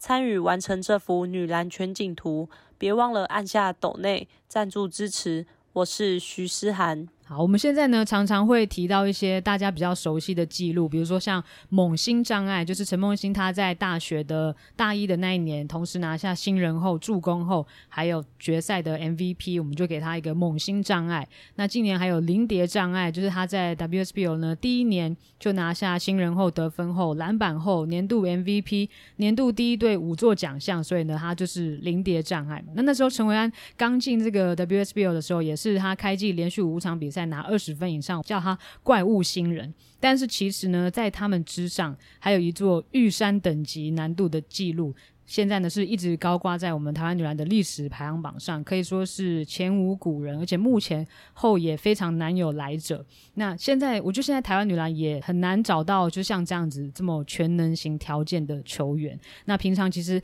[0.00, 2.48] 参与完成这幅女篮全景图。
[2.78, 5.46] 别忘了按下抖内赞助支持。
[5.74, 7.06] 我是徐诗涵。
[7.30, 21.24] 好，我们现在呢常常会提到一些大家比较熟悉的记录，比如说像猛星障碍，就是陈梦欣她在大学的大一的那一年，同时拿下新人后、助攻后，还有决赛的 MVP，我们就给他一个猛星障碍。
[21.54, 32.60] 那今年还有零碟障碍，就是他在 WSBO 呢第一年就拿下新人后、得分后、篮板后、年度 MVP、年度第一队五座奖项，所以呢他就是零碟障碍。
[32.74, 37.19] 那那时候陈维安刚进这个 WSBO 的时候，也是他开季连续五场比赛。
[37.20, 39.72] 在拿二十分以上，叫他怪物新人。
[39.98, 44.94] 但是其实呢，在他们之上，还有一座玉山等级难度的记录。
[45.26, 53.04] 现在呢，是一直高挂在我们台湾女篮的历史排行榜上，可以说是前无古人，而且目前后也非常难有来者。
[53.34, 59.16] 那现在，我觉得现在台湾女篮也很难找到，就像这样子这么全能型条件的球员。
[59.44, 60.20] 那平常其实。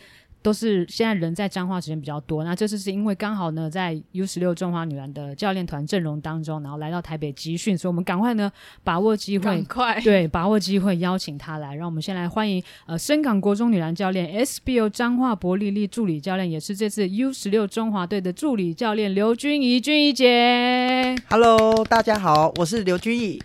[0.46, 8.48] 都是现在人在彰化时间比较多，那这次是因为刚好呢，在 U 十六中华女篮的教练团阵容当中，然后来到台北集训，所以我们赶快呢
[8.84, 10.00] 把握机会，快。
[10.02, 23.42] 对，把握机会邀请他来，让我们先来欢迎呃深港国中女篮教练 SBO 彰化伯丽丽助理教练，也是这次 U 十六中华队的助理教练刘君怡君怡姐，Hello，大家好，我是刘君怡。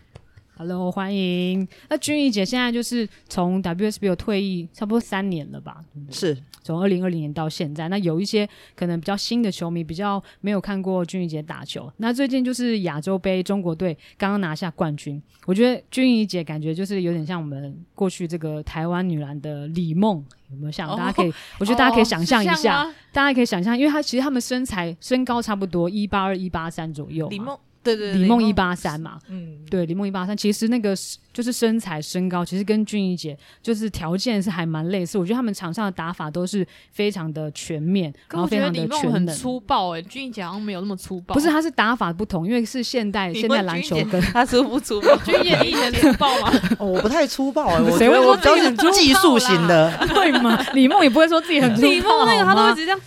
[0.61, 1.67] Hello，欢迎。
[1.89, 5.83] 那君怡姐现在就是从 WSBL 退役差不多三年了吧？
[6.11, 7.89] 是，从二零二零年到现在。
[7.89, 11.91] 那有一些可能比较新的球迷比较没有看过君怡姐打球。
[11.97, 20.87] 那最近就是亚洲杯中国队刚刚拿下冠军，我觉得君怡姐感觉就是有点像我们过去这个台湾女篮的李梦，有没有像？
[20.95, 27.27] 大家可以，我觉得大家可以想象一下，大家可以想象，因为她其实他们身材身高差不多一八二一八三左右。
[27.29, 27.57] 李梦。
[27.83, 30.95] 对对，李梦一八三嘛，嗯，对，李梦一八三，其实那个
[31.33, 35.17] 就是身材身高，其实跟俊逸姐就是条件是还蛮类似。
[35.17, 39.11] 我觉得他们场上的打法都是非常的全面，然后非常的全能。
[39.13, 41.33] 很粗暴哎，俊逸姐好像没有那么粗暴。
[41.33, 45.15] 不是，他是打法不同，因为是现代现代篮球跟 他粗不粗暴？
[45.25, 46.51] 俊逸姐以前粗暴吗？
[46.77, 50.63] 哦，我不太粗暴哎， 我觉得我比较是技术型的，对吗？
[50.73, 52.99] 李梦也不会说自己很粗暴，李梦那个他都会直接这样。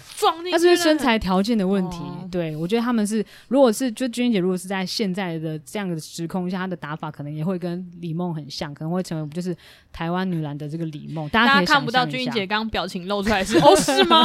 [0.51, 1.99] 他是身材条件的问题？
[1.99, 9.57] 哦、对，我觉得他们是，如果是就君怡姐，如果是在现在的这样的时空下，她的打法可能也会跟李梦很像，可能会成为就是
[9.93, 11.29] 台湾女篮的这个李梦。
[11.29, 14.25] 大家看不到君怡姐刚刚表情露出来是哦，是吗？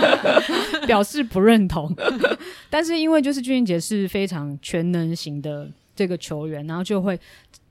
[0.86, 1.94] 表示不认同。
[2.70, 7.18] 但是因为就是君怡姐是非常全能型的这个球员，然后就会。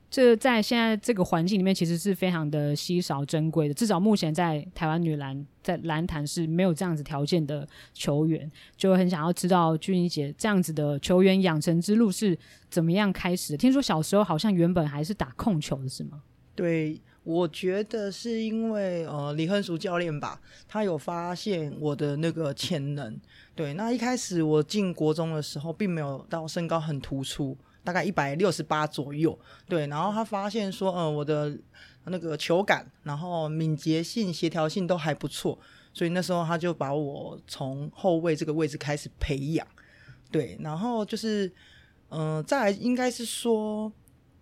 [0.09, 3.73] 这在现在这个环境里面，其实是非常的稀少珍贵的。
[3.73, 12.35] 至少目前在台湾女篮在篮坛是没有这样子条件的球员，就很想要知道君怡姐这样子的球员养成之路是
[12.71, 13.57] 怎么样开始的。
[13.57, 16.23] 听说小时候好像原本还是打控球的是吗？
[16.55, 23.15] 对，我觉得是因为呃李亨淑教练吧，他有发现我的那个潜能。
[23.53, 27.55] 对，那一开始我进国中的时候，并没有到身高很突出。
[27.89, 29.35] 大概一百六十八左右，
[29.67, 31.57] 对，然后他发现说，嗯，我的
[32.05, 35.57] 那个球感，然后敏捷性、协调性都还不错，
[35.91, 39.65] 所以那时候他就把我从后卫这个位置开始培养，
[40.29, 41.51] 对，然后就是，
[42.09, 43.91] 嗯，再来应该是说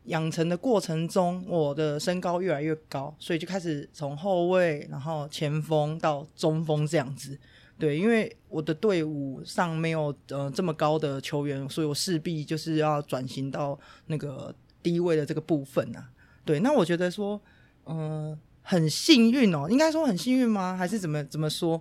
[0.03, 7.39] 养成的过程中，我的身高越来越高，所以就开始从后卫，然后前锋到中锋这样子。
[7.79, 16.09] 对，因为我的队伍上没有呃这么高的球员，所以我势必就是要转型到那个低位的这个部分啊。
[16.43, 17.39] 对，那我觉得说，
[17.85, 17.97] 嗯、
[18.31, 20.75] 呃，很幸运哦，应该说很幸运吗？
[20.75, 21.79] 还是怎么怎么说？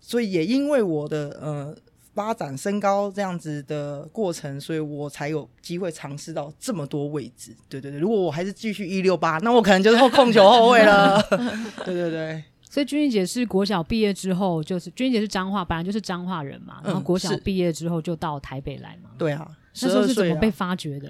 [0.00, 1.76] 所以也因为我的呃
[2.14, 7.54] 发展身高这样子的过程，所以我才有机会尝试到这么多位置。
[7.68, 11.20] 对对对，如果我还是继续一六八，那我可能就是后控球后卫了。
[11.84, 12.44] 对 对对。
[12.74, 19.10] 所以君怡姐是国小毕业之后，就是君怡姐是彰化，本来就是彰化人嘛，然后国小毕业之后就到台北来嘛。
[19.16, 19.48] 对啊，
[19.80, 21.08] 那时候是怎么被发掘的？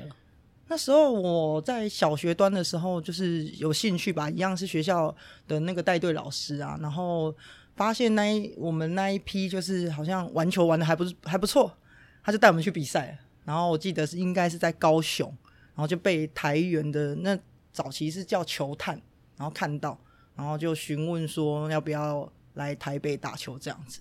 [0.69, 5.16] 那时候我在小学端的时候，就是有兴趣吧，一样是学校
[5.49, 7.34] 的那个带队老师啊，然后
[7.76, 11.75] 发现那一我们那一批就是好像玩球玩的还不是还不错，
[12.22, 15.26] 他就带我们去比赛，然后我记得是应该是在高雄，
[15.75, 17.38] 然后就被台元的那
[17.72, 19.00] 早期是叫球探，
[19.38, 19.99] 然后看到。
[20.36, 24.00] 然后就询问说要不要来台北打球这样子。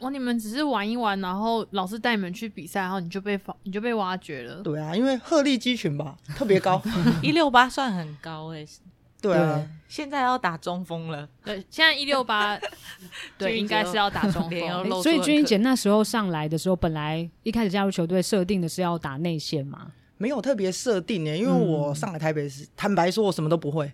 [0.00, 0.08] 哇！
[0.08, 4.62] 你们只是玩一玩，然后老师带你们去比赛，然后你就被发，你就被挖掘了。
[4.62, 6.80] 对啊，因为鹤立鸡群吧，特别高，
[7.22, 8.82] 一六八算很高哎、欸。
[9.20, 11.28] 对啊对，现在要打中锋了。
[11.44, 12.58] 对，现在一六八，
[13.36, 15.02] 对，应该是要打中锋、 欸。
[15.02, 19.92] 所以君怡姐那时候上来的时候，本来一开始加入球队设定的是要打内线嘛？
[20.16, 23.92] 没有特别设定诶，因为我上来台北是、嗯、坦白说，我什么都不会。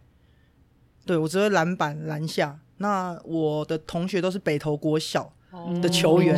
[1.07, 2.59] 对，我只会篮板、篮下。
[2.79, 5.33] 那我的同学都是北投国小。
[5.81, 6.37] 的球员，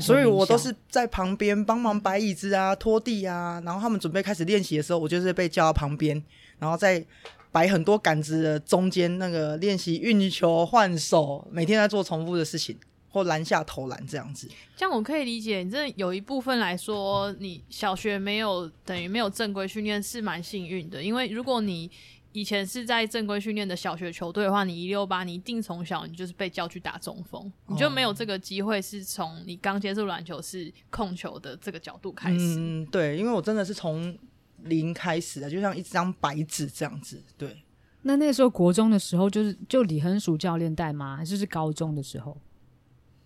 [0.00, 3.60] 所以我都是在旁边帮忙摆椅子啊、拖地啊。
[3.64, 6.22] 然后他们准备开始练习的时候，我就是被叫到旁边，
[6.56, 7.04] 然后在
[7.50, 12.78] 摆很多杆子的中间那个练习运球、换手，每天在做重复的事情，
[13.10, 14.48] 或篮下投篮这样子。
[14.76, 21.90] 这样我可以理解，你这有一部分来说，你小学没有等于没有正规训练是蛮幸运的，因为如果你。
[22.32, 32.56] 以前是在正规训练的小学球队的话，你一六八，你一定从小你就是被叫去打中锋，你就没有这个机会是从你刚接触篮球是控球的这个角度开始。
[32.58, 34.16] 嗯，对，因为我真的是从
[34.58, 37.22] 零开始的，就像一张白纸这样子。
[37.36, 37.62] 对，
[38.02, 41.16] 那那时候国中的时候，就是就李亨淑教练带吗？
[41.16, 42.38] 还是是高中的时候？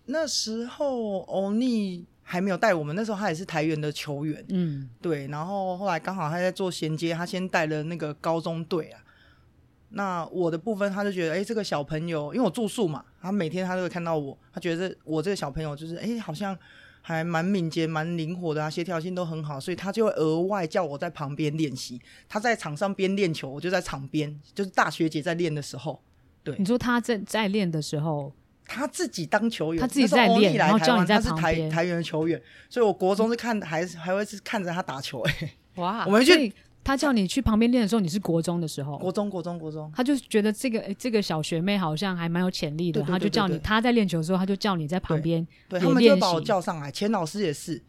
[0.05, 2.05] 那时候欧尼。
[2.27, 5.27] 还没有带我们，那时候他也是台元的球员，嗯，对。
[5.27, 8.99] 然后后来刚好他在做衔接，他先带了那个高中队啊。
[9.89, 16.57] 那我的部分，他就觉得，哎、欸，这个小朋友，因为我住宿嘛，他每天他都会看到我，他觉得我这个小朋友就是，哎、欸，好像
[17.01, 22.01] 还蛮敏捷、蛮灵活的啊，协调性都很好，所以他就会额外叫我在旁边练习。
[22.27, 26.01] 他在场上边练球，我就在场边，就是大学姐在练的时候，
[26.43, 26.55] 对。
[26.57, 28.33] 你说他在在练的时候。
[28.67, 31.35] 他自己当球员，他自己在练，然后叫你在旁边。
[31.35, 35.21] 他是台台元的球员，所以我国中是看，还是还会是看着他打球。
[35.21, 36.03] 哎，哇！
[36.07, 36.51] 我们去
[36.83, 38.97] 他叫你去旁边练的时候，你是国中的时候。
[38.97, 39.91] 国中，国中，国中。
[39.95, 43.57] 他就觉得这个这个小学妹好像还蛮有潜力的，他就叫你。
[43.59, 45.45] 他在练球的时候，他就叫你在旁边。
[45.67, 46.91] 对，他们就把我叫上来。
[46.91, 47.81] 钱老师也是，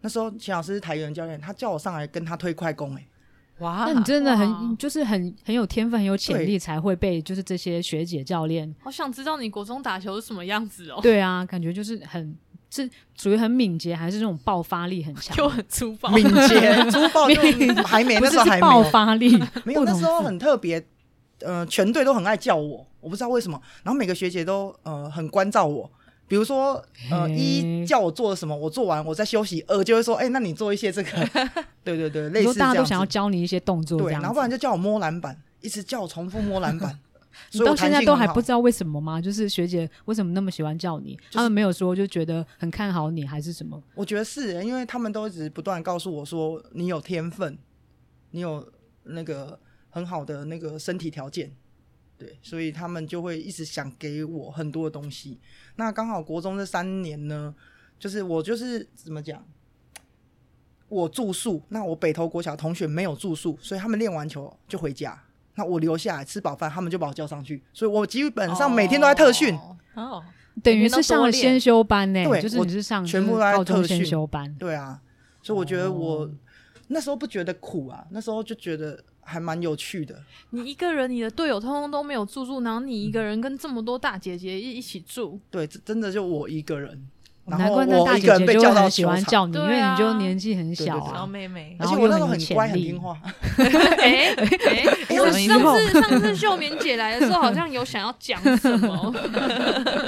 [0.00, 2.94] 那时候钱老师是台员教练，他叫我上来跟他推快攻。
[2.96, 3.06] 哎。
[3.60, 8.72] 哇，那你真的很就是很很有天分，很有潜力，才会被就是这些学姐教练。
[8.80, 11.00] 好想知道你国中打球是什么样子哦。
[11.02, 12.36] 对啊，感觉就是很
[12.70, 16.10] 是属于很敏捷，还是这种爆发力很强，就很粗暴。
[16.10, 17.40] 敏捷粗暴 就
[17.84, 20.84] 还没，那时候还没爆发力， 没有那时候很特别。
[21.40, 23.60] 呃，全队都很爱叫我，我不知道为什么。
[23.84, 25.88] 然后每个学姐都呃很关照我。
[26.28, 26.80] 比如说，
[27.10, 29.64] 呃，一叫我做了什么，我做完我再休息。
[29.66, 31.10] 二就会说，哎、欸，那你做一些这个，
[31.82, 32.58] 对对对，类似。
[32.58, 36.96] 大家都想要教你一些动作，对，然后不然就叫我摸篮板，一直叫我重复摸篮板。
[37.52, 39.20] 你到现在都还不知道为什么吗？
[39.20, 41.14] 就是学姐为什么那么喜欢叫你？
[41.14, 43.80] 就是、他们没有说就觉得很看好你，还是什么？
[43.94, 47.56] 我觉得是，因为他们都一直不断告诉我说，你有天分，
[48.32, 48.66] 你有
[49.04, 49.58] 那个
[49.88, 51.52] 很好的那个身体条件。
[52.18, 55.38] 对，所以他们就会一直想给我很多的东西。
[55.78, 57.54] 那刚好国中这三年呢，
[58.00, 59.40] 就是我就是怎么讲，
[60.88, 65.16] 我住宿，那我北投国小同学没有住宿，所以他们练完球就回家。
[65.54, 69.56] 那我留下来吃饱饭，他们就把我叫上去，所以我基本上每天都在特训。
[69.94, 70.20] 哦，
[70.64, 72.24] 等于是上了先修班呢？
[72.24, 74.52] 对，就是你是上全部都在特训先修班。
[74.56, 75.00] 对啊，
[75.44, 76.30] 所以我觉得我、哦、
[76.88, 79.04] 那时候不觉得苦啊，那时候就觉得。
[79.28, 80.20] 还蛮有趣的。
[80.50, 85.34] 你一个人，你的队友通通都没有住住，然后你一个人跟这么多大姐姐一一起住。
[85.34, 87.06] 嗯、对，真的就我一个人。
[87.50, 93.18] 难怪那大姐姐就很喜欢叫你，因为你就年纪很小啊，小妹妹，而且我那时候很乖很听话。
[93.96, 94.34] 哎
[94.68, 94.84] 哎，
[95.16, 99.14] 上次上次秀敏姐来的时候， 好像有想要讲什么？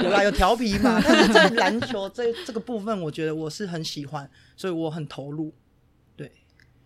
[0.03, 1.01] 有啦，有调皮嘛。
[1.03, 5.51] 但是在篮球这这个部分，我觉得我是很喜欢，所以我很投入。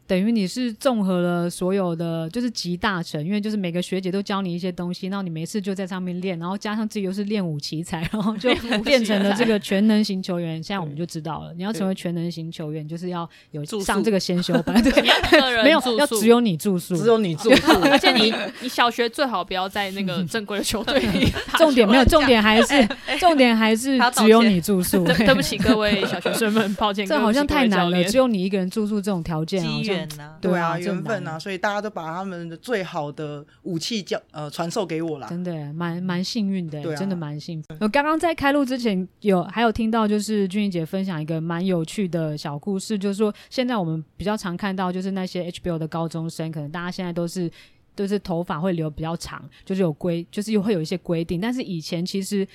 [0.07, 8.53] 等于你是综合了所有的，就是集大成，因为就是每个学姐都教你一些东西，然后你每次就在上面练，然后加上自己又是练武奇才，然后就
[8.85, 10.61] 变成了这个全能型球员。
[10.61, 18.31] 现在我们就知道了，你要成为全能型球员，就是要有上这个先修班， 对，没有要只有你住宿，只有你住宿， 而且你
[18.61, 21.33] 你小学最好不要在那个正规的球队里。
[21.57, 22.87] 重点没有，重点还是
[23.19, 25.03] 重点还是只有你住宿。
[25.03, 29.94] 对不起各位小学生们，抱歉，这好像太难了，只有你一个人住宿这种条件好像。
[30.41, 37.65] 对啊，缘分啊，所以大家都把他们的最好的武器教呃传授给我了，真的蛮蛮幸运的，啊、真的蛮幸运。
[37.79, 47.51] 我刚刚在开录之前有还有听到，就是俊怡姐分享一个蛮有趣的小故事，就是说现在我们比较常看到，就是那些 HBO 的高中生，可能大家现在都是
[47.95, 52.47] 都是头发会留比较长，就是有规，就是会有一些规定，但是以前其实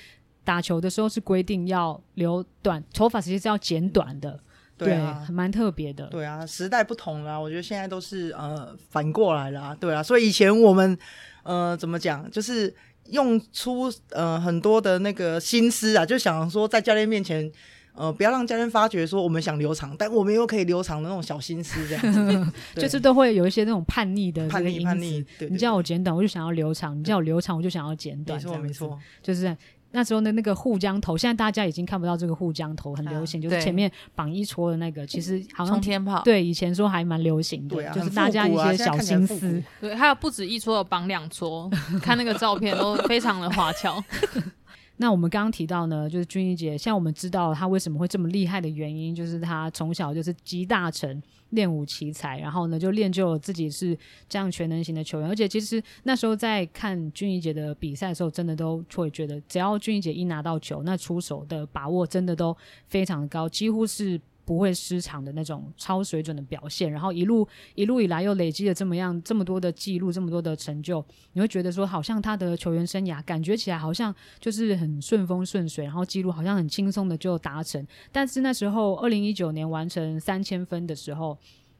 [0.43, 4.39] 打球的时候是规定要留短头发，其实是要剪短的。
[4.85, 6.07] 对啊，蛮特别的。
[6.07, 9.75] 对啊，时代不同了，我觉得现在都是呃反过来了。
[9.79, 10.97] 对啊，所以以前我们
[11.43, 12.73] 呃怎么讲，就是
[13.07, 17.51] 用出呃很多的那个心思啊，就想说在教练面前，
[17.93, 25.25] 呃，不要让教练发觉说我们想留长，但我们又可以留长的那种小心思，这样子， 就是都会有一些那种叛逆的叛逆叛逆。
[25.49, 28.39] 你叫我剪短，我就想要留长；你叫我留长，我就想要剪短。
[28.39, 29.55] 没错没错，就是。
[29.91, 36.21] 那时候的那个护江头，现在大家已经看不到这个护江头，很流行，啊、就是前面绑一撮的那个，其实好像冲天炮。
[36.23, 39.61] 对，以前说还蛮流行的，啊、就是大家一些小心思。
[39.79, 41.69] 对，还有不止一撮，有绑两撮，
[42.01, 44.03] 看那个照片都非常的花俏。
[44.97, 51.21] 那我们刚刚提到呢，就是君怡姐，像我们知道她为什么会这么厉害的原因，就是她从小就是集大成，
[51.51, 55.29] 练武奇才，然后呢就练就了自己是这样全能型的球员。
[55.29, 62.55] 而且其实那时候在看俊逸姐的比赛的时候，真的都会觉得，只要俊逸姐一拿到球，那出手的把握真的都
[62.87, 64.19] 非常高，几乎是。
[64.43, 77.85] 不会失常的那种超水准的表现，然后一路一路以来又累积了这么样这么多的记录，这么多的成就，你会觉得说，好像他的球员生涯感觉起来好像就是很顺风顺水，然后记录好像很轻松的就达成。
[78.11, 81.37] 但是那时候，二零一九年完成三千分的时候，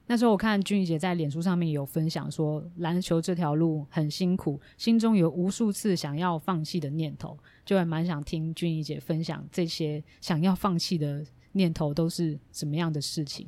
[0.08, 11.26] 那时候我看俊怡姐在脸书上面有分享说，篮球这条路很辛苦，心中有无数次想要放弃的念头，就还蛮想听俊怡姐分享这些想要放弃的。
[11.54, 13.48] 念头都是什么样的事情？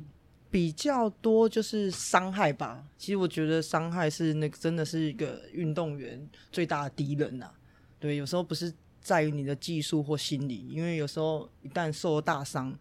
[0.50, 2.86] 比较多就是伤害吧。
[2.96, 7.50] 其实我觉得伤害是那个真的是一个运动员最大的敌人呐。
[7.98, 12.72] 对，有时候不是在于你的技术或心理，因为有时候一旦受了大伤，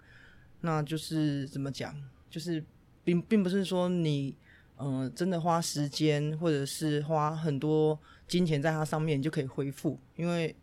[0.62, 1.96] 那就是怎么讲，
[2.30, 2.64] 就是
[3.04, 4.36] 并并不是说你
[4.78, 9.98] 嗯、呃、真的花时间或者是花很多金钱在它上面你就可以恢复。
[10.16, 10.56] 因为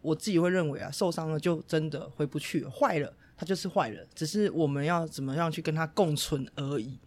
[0.00, 3.12] 我自己会认为啊，受伤了就真的回不去了，坏了。
[3.40, 6.98] 他就是坏人，只是我们要怎么样去跟他共存而已。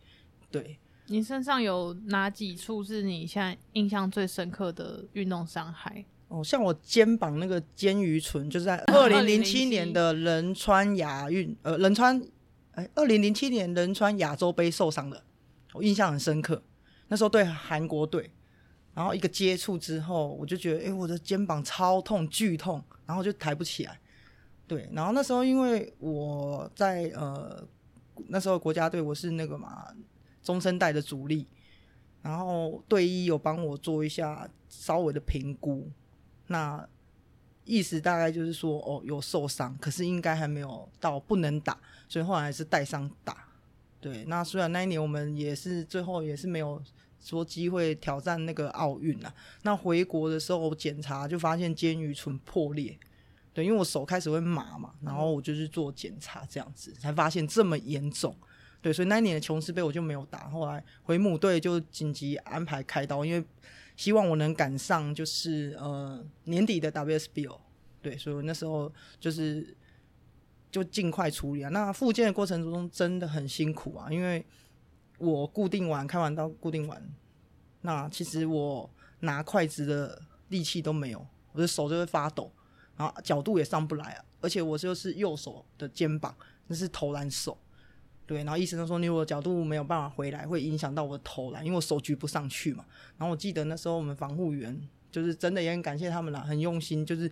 [0.50, 6.04] 对，你身上有哪几处是你现在印象最深刻的运动伤害？
[6.30, 12.20] 哦，像我肩膀那个肩盂唇，就是在二零零七年的仁川亚运，呃，仁川，
[12.72, 15.24] 哎，二零零七年仁川亚洲杯受伤的，
[15.74, 16.64] 我印象很深刻。
[17.10, 18.32] 那时候对韩国队，
[18.96, 24.00] 然后一个接触之后，我就觉得，哎，我的肩膀超痛，剧痛，然后就抬不起来。
[24.74, 27.64] 对，然后那时候因为我在呃
[28.28, 29.86] 那时候国家队我是那个嘛
[30.42, 31.46] 中生代的主力，
[32.24, 35.88] 然后队医有帮我做一下稍微的评估，
[36.48, 36.84] 那
[37.66, 41.78] 意思大概就是说哦有受伤，可是应该还没有到不能打，
[42.08, 43.46] 所以后来还是带伤打。
[44.02, 46.82] 对，那虽然那一年我们也是最后也是没有
[47.22, 52.98] 说机会挑战那个奥运啊，那回国的时候检查就发现肩盂唇破裂。
[53.54, 58.36] 对，因为我手开始会麻嘛，然后我就去做检查，这样子才发现这么严重。
[58.82, 63.46] 对，所以那一年的琼斯杯我就没有打，后来回母队就紧急安排开刀，因为
[63.96, 67.60] 希望我能赶上就是呃年底的 WSBL。
[68.02, 69.74] 对，所以那时候就是
[70.70, 71.70] 就尽快处理啊。
[71.70, 74.44] 那复健的过程中真的很辛苦啊，因为
[75.20, 77.02] 我固定完开完刀固定完，
[77.82, 78.90] 那其实我
[79.22, 82.52] 拿筷子的力气都没有，我的手就会发抖。
[82.96, 86.36] 然后角度也上不来啊，而且我就是右手的肩膀，
[86.68, 87.58] 那是投篮手，
[88.26, 88.44] 对。
[88.44, 92.86] 然后医生就说，你如果角度没有办法回来，会影响到我的投篮，因为我手举不上去嘛。
[93.18, 94.80] 然后我记得那时候我们防护员
[95.12, 97.32] 就是真的也很感谢他们啦，很用心，就是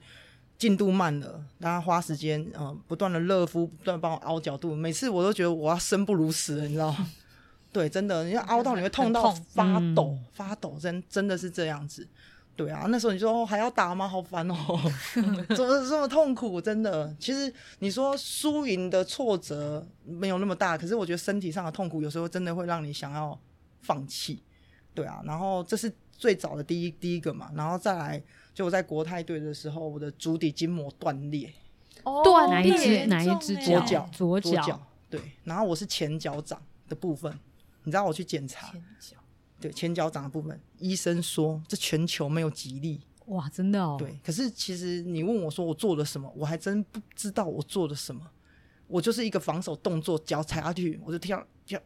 [0.57, 7.09] 进度慢了，大家花时间，嗯、呃，不断的热敷，不断帮我凹角度，每次我都觉得我要生不如死了，你知道吗？
[7.73, 12.07] 对，真的，你要凹到你会痛到发抖，嗯、发抖，真真的是这样子。
[12.55, 14.07] 对啊，那时候你说还要打吗？
[14.07, 14.55] 好烦哦，
[15.55, 16.61] 怎么这么痛苦？
[16.61, 23.39] 真的，其实你说输赢的挫折没有那么大，可是我觉得身体上的痛苦有时候真的会让你想要
[23.81, 24.43] 放弃。
[24.93, 28.21] 对啊，然后这是最早的第一第一个嘛，然后再来
[28.53, 31.51] 就我在国泰队的时候，我的足底筋膜断裂，
[32.23, 33.05] 断哪一只？
[33.07, 33.55] 哪一只？
[33.55, 34.79] 左脚，左脚。
[35.09, 37.33] 对，然后我是前脚掌的部分，
[37.83, 38.71] 你知道我去检查。
[39.61, 43.01] 对，前脚掌的部分，医生说这全球没有几例。
[43.27, 43.95] 哇，真的哦。
[43.97, 48.29] 对，可是其实你问我说我做了什么，我还真不知道我做了什么。
[48.87, 51.79] 我就是一个防守动作，脚踩下去，我就跳跳，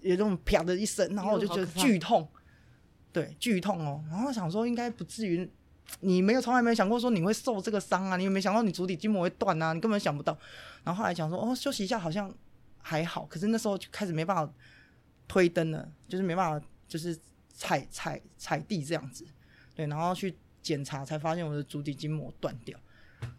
[0.00, 2.26] 有这种啪的一声，然后我就觉得剧痛。
[3.12, 4.02] 对，剧痛哦。
[4.08, 5.48] 然后想说应该不至于，
[6.00, 8.16] 你没有从来没有想过说你会受这个伤啊？
[8.16, 9.72] 你有没有想到你足底筋膜会断啊？
[9.72, 10.36] 你根本想不到。
[10.82, 12.34] 然后后来想说哦，休息一下好像
[12.78, 14.52] 还好，可是那时候就开始没办法
[15.28, 16.66] 推蹬了，就是没办法。
[16.88, 17.16] 就是
[17.52, 19.24] 踩踩踩地这样子，
[19.74, 22.78] 对，然后去检查才发现我的足底筋膜断掉、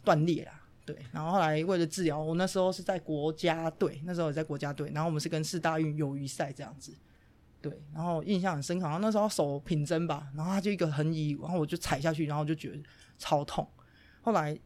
[0.04, 0.52] 断裂了，
[0.86, 0.96] 对。
[1.12, 6.94] 然后后来为了治疗，我那时候是在国家队，那时候也在国家队，然后我们是跟四大运友谊赛这样子，
[7.62, 12.82] 对，然后印象很深刻，然后那时候手品针吧，然后他就一个横移，然后我就踩下去，然后我就觉得
[13.18, 13.68] 超痛。
[14.22, 14.58] 后来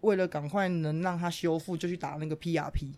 [0.00, 2.92] 为了赶快能让它修复，就去打那个 PRP，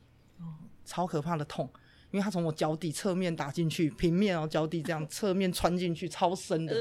[0.84, 1.70] 超可怕的痛，
[2.10, 6.74] 因为他从我脚底侧面打进去，平面然后脚底这样侧面穿进去，超深的。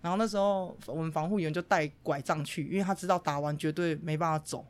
[0.00, 4.64] 然后那时候我们防护员就带拐杖去，因为他知道打完绝对没办法走。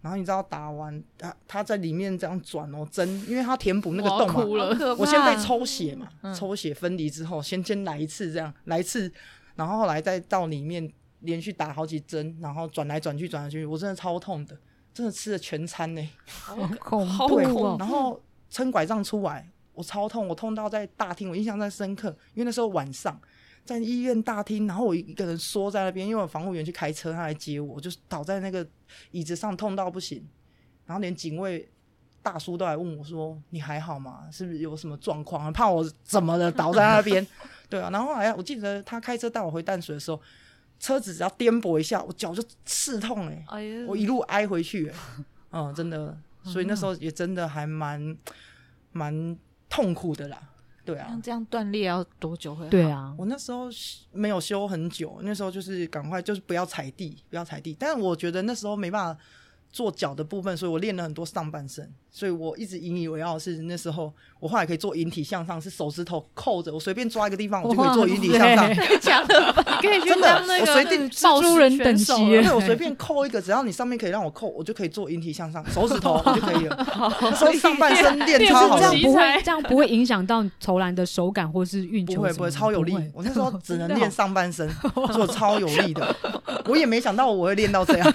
[0.00, 9.10] 然后你知道打完他他在里面这样转哦针，因为他填补那个洞嘛，我，我先被抽血嘛，嗯、抽血分离之后，先先来一次这样来一次，
[9.54, 14.54] 然后后来再到里面连续打好几针，然后转来转去转来转去，我真的超痛的，
[14.92, 18.20] 真的吃了全餐呢，好恐怖，然后
[18.54, 23.20] 撑拐杖出来，我超痛，我痛到在大厅，我印象在深刻，因为那时候晚上。
[23.64, 28.64] 在医院大厅，然后我一个人缩在那边，因为我防护员去开车，他来接我，我就倒在那个
[29.10, 30.22] 椅子上，痛到不行。
[30.84, 31.66] 然后连警卫
[32.22, 34.28] 大叔都来问我说：“你还好吗？
[34.30, 35.50] 是不是有什么状况？
[35.50, 37.26] 怕我怎么的倒在那边？”
[37.70, 37.88] 对啊。
[37.90, 40.20] 然后后来我记得他开车带我回淡水的时候，
[40.78, 44.94] 车子只要颠簸一下，我脚就刺痛哎、欸，哎我一路挨回去、欸，
[45.52, 46.14] 嗯，真的。
[46.44, 48.16] 所以那时候也真的还蛮
[48.92, 49.36] 蛮
[49.68, 50.50] 痛苦的啦。
[50.84, 52.68] 对啊，像这样断裂要多久会？
[52.68, 53.68] 对啊，我那时候
[54.12, 57.74] 没有修很久，那时候就是赶快就是不要踩地，不要踩地。
[57.80, 59.20] 但是我觉得那时候没办法
[59.70, 61.90] 做脚的部分，所以我练了很多上半身。
[62.16, 68.72] 所以我一直引以为傲是那时候，我后来可以做引体向上，是手指头扣着，我随便抓一个地方，我就可以做引体向上。
[69.02, 69.80] 假的吧？
[69.82, 76.86] 可以去当那个我随便蜘蛛人等级，对， 我随便扣一个，只要你上面可以让我扣，我就可以做引体向上，手指头我就可以了。
[77.34, 82.14] 所以上半身练超好，这样不会这样不会影响到投篮的手感或是运球？
[82.14, 82.94] 不会不会，超有力。
[83.12, 84.70] 我那时候只能练上半身，
[85.12, 86.14] 做超有力的。
[86.66, 88.14] 我也没想到我会练到这样，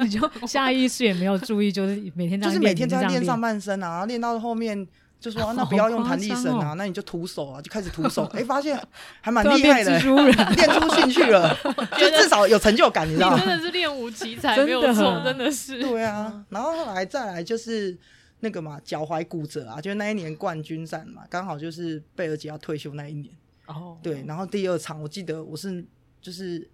[0.00, 3.90] 你就下意识也没有注意，就是每天就是每天在练上半身啊。
[3.90, 4.86] 然后练到后面
[5.18, 8.80] 就说、啊、那不要用弹力绳啊，那你就徒手啊，就开始徒手， 哎、欸，发现
[9.20, 11.54] 还蛮厉害的， 练出兴趣了，
[11.98, 13.38] 就至少有成就感，你知道吗？
[13.38, 15.78] 真的是练武奇才没有错，真的是。
[15.80, 17.96] 对啊，然后后来再来就是
[18.40, 23.34] 那个嘛，脚踝骨折啊，就是那一年冠军战嘛，刚好就是贝尔杰要退休那一年。
[23.66, 25.84] 哦，对，然后第二场我记得我是
[26.22, 26.66] 就是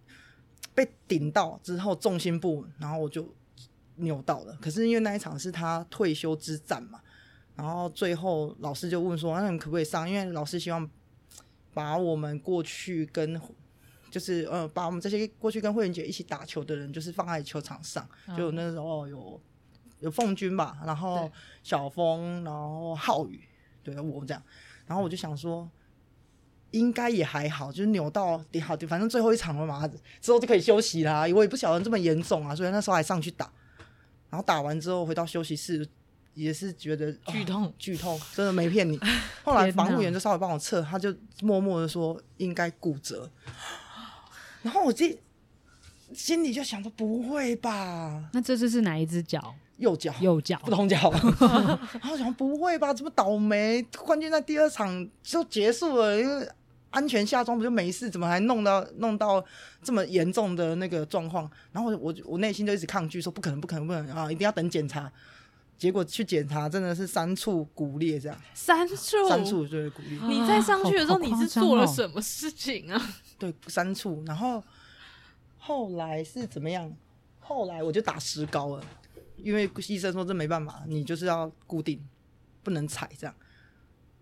[0.72, 3.28] 被顶到之后重心不稳，然后我就
[3.96, 4.56] 扭到了。
[4.60, 7.00] 可是因为那一场是他退休之战嘛。
[7.56, 10.06] 然后最后老师就问说：“那你可不可以上？
[10.06, 10.86] 因为老师希望
[11.72, 13.40] 把我们过去跟
[14.10, 18.06] 就是呃，把我们这些过去跟慧媛姐一起打球的人，就是放在球场上。
[18.26, 19.40] 嗯、就那时候有
[20.00, 21.32] 有凤君吧，然后
[21.62, 23.40] 小峰，然后浩宇，
[23.82, 24.42] 对我这样。
[24.86, 25.66] 然后我就想说，
[26.72, 29.88] 应该也还好，就是扭到底好，反正最后一场了嘛，
[30.20, 31.22] 之后就可以休息啦。
[31.34, 33.50] 我也不晓得这么严重啊，所以那时候还上去打。
[34.30, 35.88] 然后打完之后回到休息室。”
[36.36, 39.00] 也是觉得剧痛，剧痛，真的没骗你。
[39.42, 41.10] 后来防护员就稍微帮我测，他就
[41.40, 43.26] 默默的说应该骨折。
[44.60, 45.18] 然后我自己
[46.12, 48.28] 心里就想说不会吧？
[48.34, 49.54] 那这次是哪一只脚？
[49.78, 51.10] 右脚，右脚，不同脚。
[52.02, 52.92] 然后想不会吧？
[52.92, 56.46] 这么倒霉，冠军在第二场就结束了，因为
[56.96, 58.08] 安全下装不就没事？
[58.08, 59.44] 怎么还弄到弄到
[59.82, 61.48] 这么严重的那个状况？
[61.72, 64.32] 然后我我我内心就一直抗拒说不可能，不可能，不可能啊！
[64.32, 65.12] 一定要等检查。
[65.76, 68.96] 结果去检查，真的是三处骨裂，这样三处
[69.28, 70.18] 三处就是骨裂。
[70.22, 72.98] 你在上去的时候，你是做了什么事情啊？
[73.38, 74.24] 对，三处。
[74.26, 74.64] 然后
[75.58, 76.90] 后来是怎么样？
[77.40, 78.82] 后来我就打石膏了，
[79.36, 82.02] 因为医生说这没办法，你就是要固定，
[82.62, 83.36] 不能踩这样。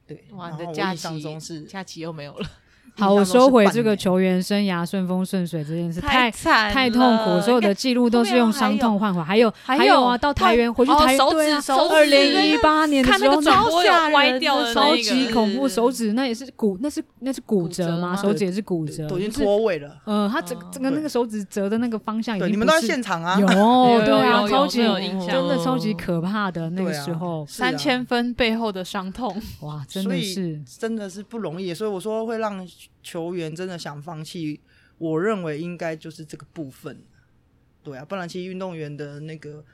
[0.07, 2.51] 对，哇，你的假期是假期又没有了。
[2.96, 9.20] 好，我收回这个球员生涯顺风顺水这件事，太太痛苦，所有的记录都是用伤痛换回。
[9.20, 13.68] 还有还有啊，到台原回去台对啊，二零一八年的时候，
[14.12, 18.14] 歪掉了，超级恐怖，手指那也是骨，那是那是骨折吗？
[18.14, 19.96] 手指也是骨折，都已经脱位了。
[20.07, 23.37] 嗯，他整整个那个手指折的那个方向，对，你们都在现场啊？
[23.40, 32.64] 有，对啊，超级有印象，真的超级可怕的那个时候，三千分背后的伤痛，哇，真的是真的是不容易，所以我说会让。
[33.03, 34.61] 球员真的想放弃，
[34.99, 37.03] 我认为应该就是这个部分，
[37.83, 39.64] 对啊，不然其实运动员的那个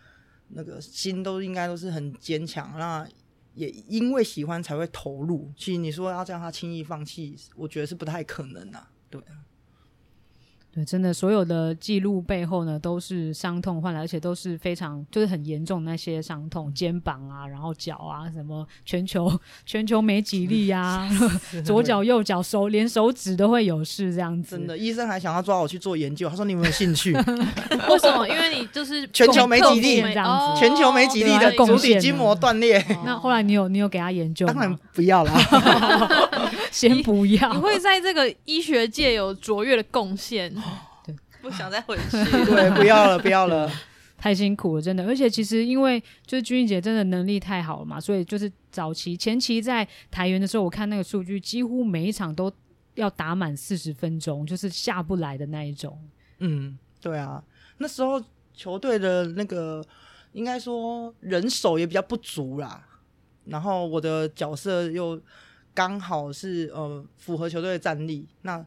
[0.48, 3.08] 那个心都应该都是很坚强，那
[3.54, 5.52] 也因为喜欢才会投入。
[5.56, 9.20] 其实你说要让他轻易放弃，我觉得是不太可能啊，对。
[10.72, 19.30] 对，真的，所有的记录背后呢，都是伤痛换来，而且都是非常就是很严重的那些伤痛，肩膀啊，然后脚啊，什么全球
[19.66, 21.08] 全球没几例啊，
[21.64, 24.56] 左脚右脚手连手指都会有事这样子。
[24.56, 27.12] 真的，医生还想要抓我去做研究，他说你有没有兴趣？
[27.90, 28.28] 为什么？
[28.28, 32.80] 因为你就是全球没几例这样子，全球没几例的足底筋膜断裂。
[33.04, 34.46] 那后来你有你有给他研究？
[34.46, 35.32] 当然不要了。
[36.72, 37.52] 先不要。
[37.52, 40.54] 你会在这个医学界有卓越的贡献。
[41.04, 42.10] 对，不想再回去。
[42.46, 43.70] 对，不要了，不要了，
[44.16, 45.04] 太辛苦了，真的。
[45.06, 52.52] 而且其实因为就是君怡姐真的能力太好了嘛，所以就是早期前期在台元的时候，我看那个数据，几乎每一场都
[52.94, 55.98] 要打满四十分钟，就是下不来的那一种。
[56.38, 57.42] 嗯，对啊，
[57.78, 58.22] 那时候
[58.54, 59.84] 球队的那个
[60.32, 62.86] 应该说人手也比较不足啦，
[63.46, 65.20] 然后我的角色又
[65.74, 68.64] 刚好是呃符合球队的战力，那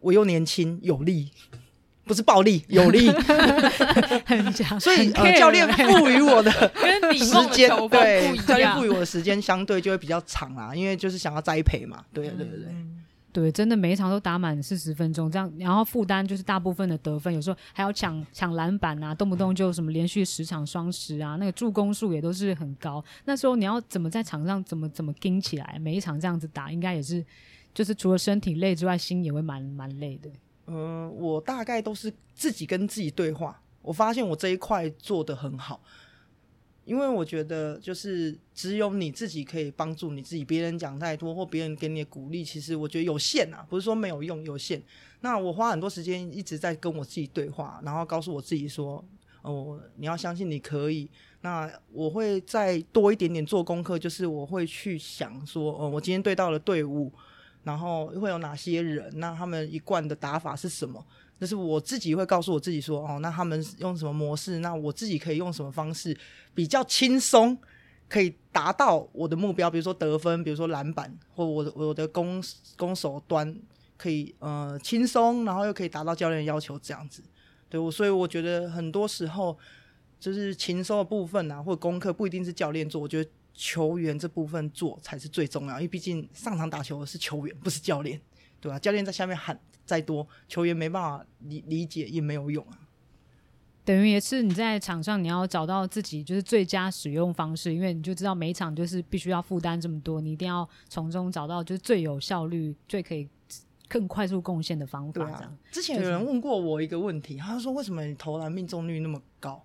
[0.00, 1.30] 我又年轻有力，
[2.04, 3.10] 不是暴力 有力，
[4.80, 6.50] 所以呃教练赋予我的
[7.14, 12.66] 时间对教练赋予我的时间相对就会比较长啦，因为就是想要栽培嘛，对对对对。
[12.70, 12.91] 嗯
[13.32, 23.02] 对，真的每一场都打满四十分钟，这样，然后负担就是大部分的得分，有时候还要抢抢篮板啊，动不动就什么连续十场双十啊，那个助攻数也都是很高。
[23.24, 27.24] 那时候你要怎么在场上怎么怎么盯起来，每一场这样子打，应该也是
[27.72, 30.30] 就是除了身体累之外，心也会蛮蛮累的。
[30.66, 35.80] 嗯、我大概都是自己跟自己对话，我发现我这一块做得很好。
[36.84, 40.44] 因为我觉得，就是只有你自己可以帮助你自己。
[40.44, 44.82] 别人讲太多，或别人给你的鼓励，其实我觉得有限啊，不是说没有用，有限。
[45.20, 49.04] 那我花很多时间一直在跟我自己对话，然后告诉我自己说
[49.42, 51.08] ：“哦，你要相信你可以。”
[51.42, 57.12] 那我会再多一点点做功课，就是我会去想说：“哦，我今天对到了队伍，
[57.64, 59.10] 然后会有哪些人？
[59.18, 61.04] 那他们一贯的打法是什么？”
[61.40, 64.60] 就是我自己会告诉我自己说，哦，那他们用什么模式？
[64.60, 66.16] 那我自己可以用什么方式
[66.54, 67.58] 比较轻松，
[68.08, 69.68] 可以达到我的目标？
[69.68, 72.40] 比如说得分，比如说篮板，或我的我的攻
[72.76, 73.52] 攻守端
[73.96, 77.20] 可以呃轻松，然后又可以达到教练要求，这样子。
[77.68, 79.58] 对我，所以我觉得很多时候
[80.20, 88.20] 就是轻松的部分啊，或者功课不一定是教练做，我觉得球员这部分做才是最重要，因为毕竟上场打球的是球员，不是教练，
[88.60, 88.78] 对吧？
[88.78, 89.60] 教练在下面喊。
[89.84, 92.78] 再多球员没办法理理解也没有用啊，
[93.84, 103.28] 等于也是你在场上你要找到自己就是最佳使用方式，因为你就知道每一场就是必须要负担这么多，你一定要从中找到就是最有效率、最可以
[103.88, 105.24] 更快速贡献的方法。
[105.24, 109.62] 这样，啊，之前有人问过我一个问题，他说为什么你投篮命中率那么高？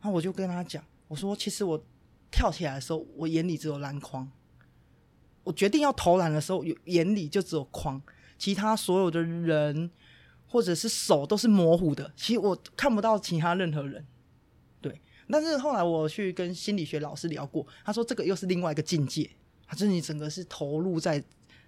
[0.00, 1.84] 然后我就跟他讲，我说其实我
[2.30, 4.30] 跳起来的时候，我眼里只有篮筐，
[5.44, 8.00] 我决定要投篮的时候，有眼里就只有框。
[8.38, 9.90] 其他所有的人
[10.46, 14.04] 或者是手都是模糊的，其实我看不到其他任何人。
[14.80, 19.30] 对，但是后来我去跟心理学老师聊过，他说这个又是另外一个境界，
[19.66, 21.22] 他说你整个是投入在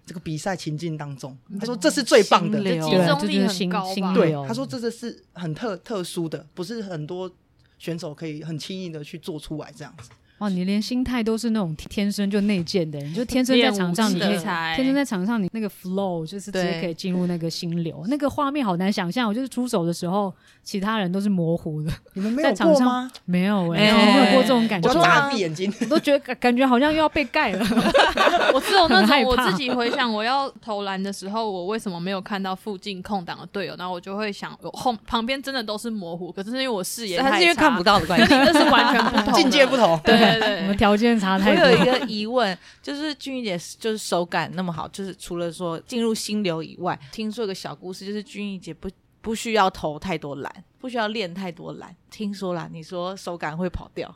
[0.05, 4.13] 这个比赛情境当中，他说这是最棒的，集中力很高吧？
[4.13, 7.31] 对，他说这个是很特特殊的，不是很多
[7.79, 10.11] 选手可以很轻易的去做出来这样子。
[10.39, 19.27] 哇，你连心态都是那种天生就内建的人，你就天生在场上，你可以天生在场上，你那个 flow 就是直接可以进入那个心流，那个画面好难想象。
[19.27, 21.91] 我就是出手的时候，其他人都是模糊的。
[22.15, 23.11] 你们没有过吗？
[23.25, 24.89] 没有哎、欸，没有过这种感觉。
[24.89, 27.59] 我大闭眼睛，我都觉得感觉好像又要被盖了。
[28.53, 33.75] 我只有 那种我自己回想，我要投篮的时候，我为什么没有看到附近空档的队友？
[33.77, 39.99] 然后我就会想，后旁边真的都是模糊，可是因为我视野太差，是因为看不到的关系，这是完全不同，境界不同。
[40.05, 40.28] 对。
[40.37, 41.63] 对对， 我们条件差太多。
[41.63, 48.89] 我有一个疑问， 就是君怡姐就是手感那么好，就是除了说进入心流以外，听说一个小故事，就是君怡姐不
[49.21, 51.95] 不需要投太多篮，不需要练太多篮。
[52.11, 54.13] 听说啦，你说手感会跑掉，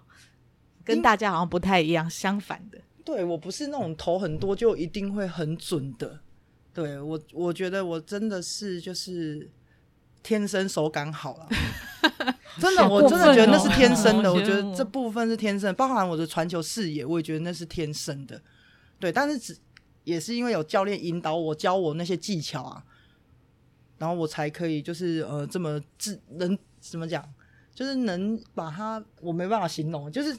[0.84, 2.80] 跟大家好像不太一样，相反的。
[3.06, 6.20] 对，我不是那种投很多就一定会很准的。
[6.74, 9.48] 对，我，我觉得我真的是就是
[10.24, 11.48] 天生手感好了。
[12.60, 14.34] 真的，我真的觉得那是天生的。
[14.34, 18.42] 我觉得这部分是天生，包含我的传球视野，我也觉得那是天生的。
[19.00, 19.58] 对，但是只
[20.04, 22.84] 也是因为有教练引导我，教我那些技巧啊，
[23.98, 27.28] 然后我才可以就是呃这么自能怎么讲，
[27.76, 30.38] 就是能把它我没办法形容，就是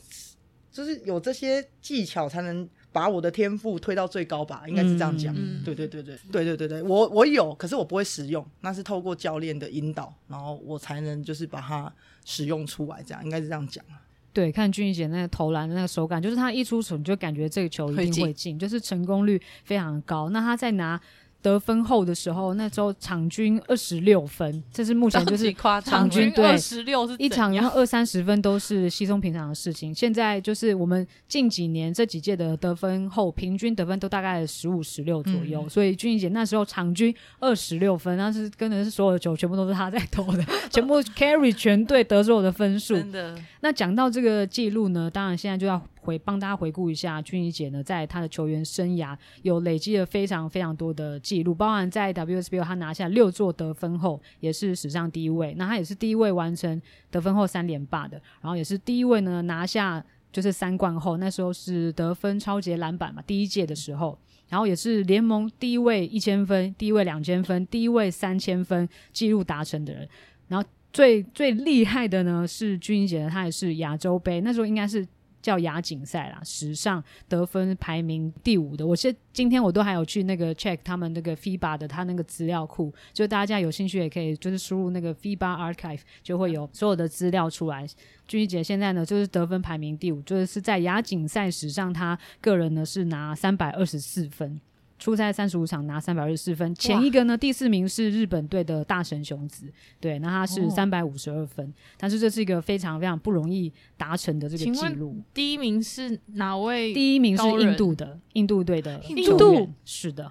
[0.71, 2.69] 就是有这些技巧才能。
[2.95, 5.35] 把我的天赋推到最高吧，应该是这样讲。
[5.37, 11.93] 嗯、对对对对对对对对，我我有，可是我不会使用，那是透过教练的引导，然后我才能就是把它
[12.25, 13.85] 使用出来，这样应该是这样讲。
[14.33, 20.31] 对，看俊怡姐那个投篮的那个手感，就是她一出手你就感觉这个球一定会进，就是成功率非常高。
[20.31, 21.01] 那她在拿。
[21.45, 25.53] 得分后的时候，那时候场均二十六分，这是目前就是
[25.85, 29.95] 场均对二十六是一场，然后二三十分都是稀松平常的事情。
[29.95, 35.63] 现在就是我们近几年这几届的得分后，平均得分都大概十五、十六左右。
[35.63, 42.95] 嗯、所以君怡姐那时候场均二十六分，那是跟的是所有的球全部都是她在投的， 全部 carry 全队得所有的分数。
[42.95, 43.39] 真的。
[43.61, 55.55] 那讲到这个记录呢，当然现在就要回帮大家回顾一下，君怡姐呢，在她的球员生涯有累积了非常非常多的记录，包含在 WSBL 她拿下六座得分后，也是史上第一位。
[55.57, 70.09] 那她也是第一位完成得分后三连霸的，然后也是第一位呢拿下就是三冠后，那时候是得分超级篮板嘛，第一届的时候，然后也是联盟第一位一千分、第一位两千分、第一位三千分记录达成的人，
[70.49, 70.69] 然后。
[70.95, 75.05] 最最厉害的呢是君怡姐，她也是亚洲杯那时候应该是
[75.45, 78.87] 叫亚锦赛啦，史上得分排名第五的。
[78.87, 87.87] 我现今天我都还有去那个 check 他们那个 FIBA 的他那个资料库，就大家有兴趣也可以就是输入那个 FIBA Archive 就会有所有的资料出来。
[88.27, 94.59] 君怡姐现在呢就是得分排名第五，就是是在亚锦赛史上她个人呢是拿三百二十四分。
[94.99, 99.67] 出赛三十五场拿三百二十四分，前一个呢第四名是日本队的大神雄子，
[100.01, 105.17] 对，那他是三百五十二分，哦，但是这是一个非常非常不容易达成的这个记录。
[105.35, 106.95] 第一名是哪位？
[106.95, 110.31] 第一名是印度的印度队的印度，是的，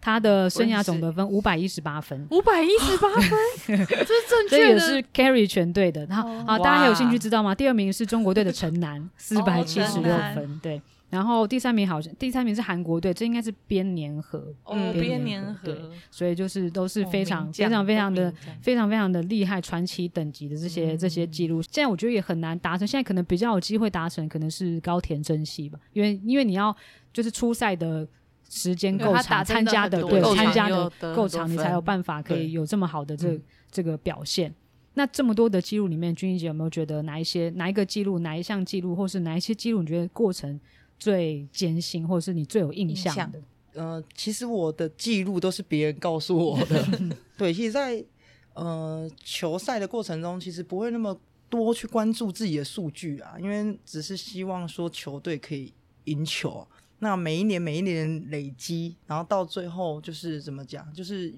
[0.00, 6.06] 他的生涯总得分五百一十八分，五百一十八分， 这是正确的，这也是 carry 全队的。
[6.06, 7.54] 然后啊，大家还有兴趣知道吗？
[7.54, 10.80] 第二名是中国队的陈楠，四百七十六分，对。
[11.16, 21.62] 然后第三名好像第三名是韩国队，这应该是编年和，嗯，编年和，对，所以就是都是非常、哦、非常非常的非常非常的厉害传奇等级的这些、嗯、这些记录。
[21.62, 26.76] 现在我觉得也很难达成，现在可能比较有机会达成，可能是高田真希吧，因为因为你要
[27.14, 28.06] 就是初赛的
[28.50, 34.54] 时间够长，参加的对参加的够长，你才有办法可以有这么好的这个、这个表现。
[34.98, 40.58] 那这么多的记录里面，君怡姐有没有觉得哪一些哪一个记录哪一项记录，或是哪一些记录，你觉得过程？
[40.98, 43.40] 最艰辛，或者是你最有印象的？
[43.74, 46.82] 呃，其实我的记录都是别人告诉我的。
[47.36, 48.06] 对，其实在，在
[48.54, 51.14] 呃球赛的过程中，其实不会那么
[51.50, 56.66] 多去关注自己的数据啊，因为只是希望说球队可以赢球。
[57.00, 61.34] 那每一年每一年累积，然后到最后就是怎么讲，就是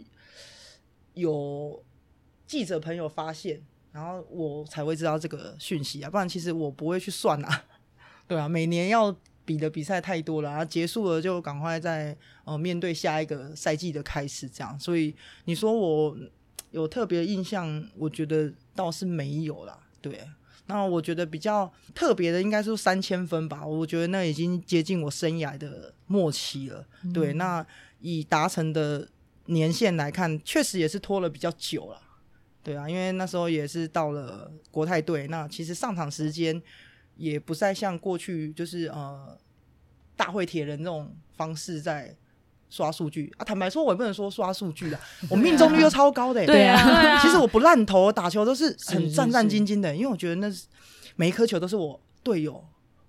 [1.15, 1.83] 有
[2.47, 7.65] 记者朋友发现，然后我才会知道这个讯息啊，不然其实我不会去算啊。
[8.29, 9.17] 对啊，每年要。
[9.49, 14.79] 比的比赛太多了，然后结束了就赶快再呃面对下一个赛季的开始，这样。
[14.79, 15.15] 所以
[15.47, 16.15] 你说我
[16.73, 19.79] 有特别印象，我觉得倒是没有啦。
[20.03, 20.21] 对，
[20.67, 26.87] 那我觉得比较特别的应该是三千分吧，我觉得那已经接近我生涯的末期了。
[27.05, 27.67] 嗯、对，那
[28.01, 29.09] 以达成的
[29.47, 31.99] 年限来看，确实也是拖了比较久了。
[32.63, 36.63] 对啊，因为那时候也是到了国泰队，那其实上场时间。
[37.19, 39.37] 也不再像过去就是呃
[40.17, 42.17] 大会铁人这种方式在
[42.71, 43.45] 刷数据啊。
[43.45, 46.47] 坦白说，我也不能说刷数据的， 我命中率又超高的。
[46.47, 50.67] 对啊，对啊，其实我不烂投，打球都是很战战兢兢的，因为我觉得那是
[51.17, 52.65] 每一颗球都是我队友，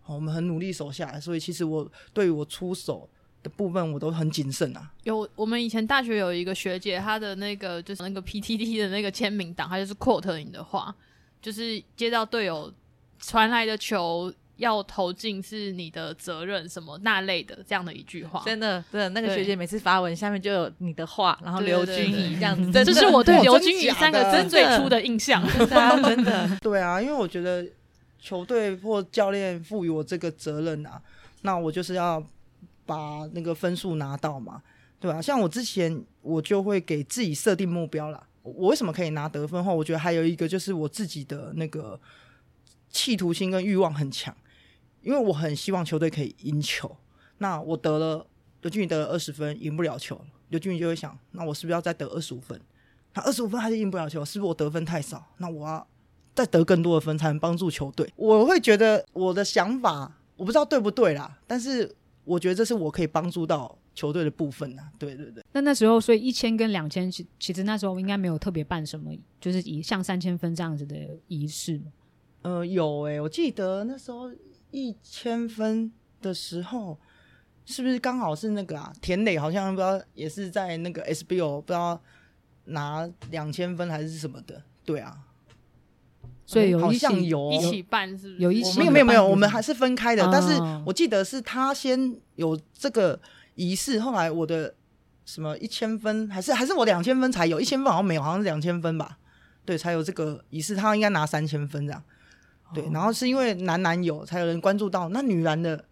[0.07, 3.07] 我们很努力守下来，所以其实我对于我出手
[3.43, 4.91] 的部分我都很谨慎啊。
[5.03, 10.95] 有我们以前大学有一个学姐，她的那个就是那个 PTT 的那个签名档，她就是 quote 你的话，
[11.41, 12.73] 就是接到队友。
[13.19, 27.65] 传来的球要投进是你的责任，什么那类的这样的一句话，真的，真的，那个学姐每次发文下面就有你的话，然后刘君怡这样子，这是我对刘君怡三个字最初的印象， 真的，真的，对啊，因为我觉得
[28.19, 31.01] 球队或教练赋予我这个责任啊，
[31.43, 32.21] 那我就是要
[32.85, 34.61] 把那个分数拿到嘛，
[34.99, 41.97] 对啊，像我之前我就会给自己设定目标啦，我为什么可以拿得分后，我觉得还有一个就是我自己的那个。
[42.89, 44.35] 企图心跟欲望很强，
[45.01, 46.95] 因为我很希望球队可以赢球。
[47.37, 48.25] 那我得了
[48.61, 52.59] 刘俊宇得了二十分，赢不了球，刘俊宇就会想：那我是不是要再得二十五分？
[53.13, 55.25] 那二十五分还是赢不了球，是不是我得分太少？
[55.37, 55.87] 那我要
[56.35, 58.11] 再得更多的分才能帮助球队。
[58.15, 64.83] 我会觉得我的想法我不知道对不对啦，但是我觉得这是我可以帮助到球队的部分呐。
[64.97, 65.43] 对对对。
[65.53, 70.95] 那那时候，所以一千跟两千，其其实那时候应该没有特别办什么，就是以像三千分这样子的
[71.27, 71.81] 仪式。
[72.41, 74.31] 呃，有诶、欸，我记得那时候
[74.71, 76.97] 一千分的时候，
[77.65, 78.93] 是不是刚好是那个啊？
[79.01, 82.01] 田磊好像不知道也是在那个 SBO 不知道
[82.65, 85.17] 拿两千分还是什么的，对啊。
[86.45, 88.37] 所以有好像有一起办，是不是？
[88.39, 90.27] 有一起没有没有没有，我们还是分开的。
[90.31, 93.19] 但是我记得是他先有这个
[93.53, 94.73] 仪式，后来我的
[95.25, 99.19] 什么一千分还是还是我两千分才有，一千分好像没有，好像是两千分吧？
[99.63, 102.03] 对，才有这个仪式，他应该拿三千分这样。
[102.73, 105.83] 对，然后是因为男篮有才有人关注到，那女篮的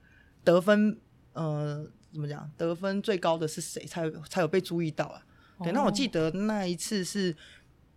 [0.44, 0.98] 得分，
[1.34, 2.50] 呃，怎么讲？
[2.58, 3.84] 得分最高的是谁？
[3.86, 5.22] 才有才有被注意到啊？
[5.64, 7.36] 对，那我记得那一次是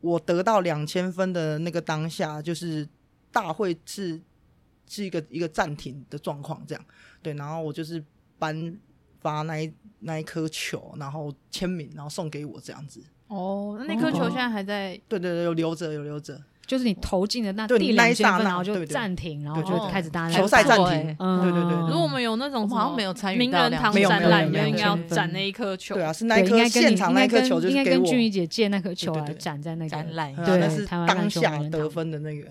[0.00, 2.88] 我得到两千分的那个当下，就是
[3.30, 4.20] 大会是
[4.88, 6.84] 是一个一个暂停的状况，这样
[7.22, 7.34] 对。
[7.34, 8.02] 然后我就是
[8.38, 8.78] 颁
[9.20, 13.02] 发那一那一颗球，然后签名，然后送给我这样子。
[13.28, 14.98] 哦，那那颗球现在还在？
[15.06, 16.42] 对对对，有留着，有留着。
[16.70, 21.16] 就是你投进的那第两那一刹那然后就暂停，然后就开始大家球赛暂欸停。
[21.18, 24.68] 嗯对对对如果我们有那种好像没有参与名人堂没有展览，就没有没有。
[24.68, 25.96] 应该要没有展那一颗球。
[25.96, 27.90] 对啊，是那一颗现场那一颗球，就应该。
[27.90, 32.46] 跟俊怡姐借那颗球来展在那个展览对是台湾当下得分的那个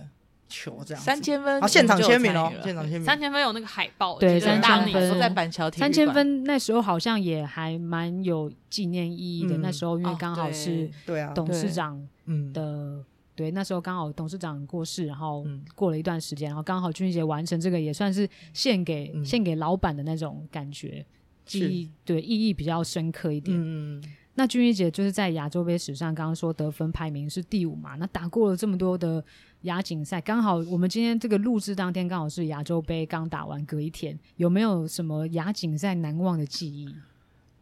[0.50, 3.06] 球，这样三千分，然后现场签名哦现场签名。
[3.06, 5.18] 三千分有那个海报，对三千分。
[5.18, 9.56] 在板桥三千分那时候好像也还蛮有纪念意义的。
[9.56, 9.62] 嗯。
[9.62, 11.16] 那时候因为哦刚好是对。
[11.16, 13.00] 对啊，董事长嗯，的，
[13.40, 21.06] 对，那时候刚好董事长过世，然后嗯过了一段时间，然后刚好俊怡姐完成这个，也算是献给嗯献给老板的那种感觉，
[21.46, 23.58] 记是忆对意义比较深刻一点。
[23.58, 29.24] 嗯，那君怡姐就是在亚洲杯史上，刚刚说得分排名是第五嘛，那打过了这么多的
[29.62, 36.94] 亚锦赛，刚好我们今天这个录制当天刚好是亚洲杯刚打完，隔一天，有没有什么亚锦赛难忘的记忆？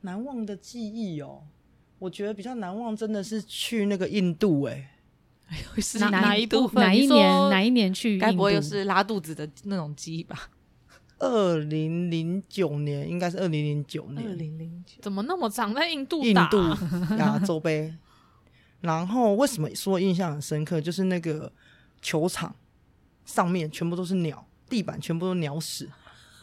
[0.02, 1.44] 难忘的记忆哦，
[2.00, 4.97] 我觉得比较难忘真的是去那个印度哎，
[5.78, 7.50] 是 哪哪一部分哪一年？
[7.50, 8.18] 哪一年去？
[8.18, 10.50] 该不会又是拉肚子的那种鸡吧？
[11.20, 16.24] 二零零九年应该是二零零九二年，零零九，怎么那么长在印度？
[16.24, 16.58] 印度
[17.18, 17.94] 亚洲杯。
[18.82, 20.80] 然后为什么说印象很深刻？
[20.80, 21.52] 就是那个
[22.02, 22.56] 球场
[23.26, 25.90] 上面全部都是鸟，地板全部都鸟屎，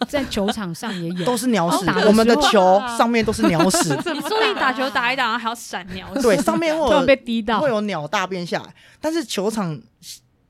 [0.09, 9.81] 在球场上也有，都是鸟屎我们的球上面都是鸟屎， 你说你打球打一打，然后还要闪鸟，对，上面会有 被滴到会，有鸟大便下来，但是球场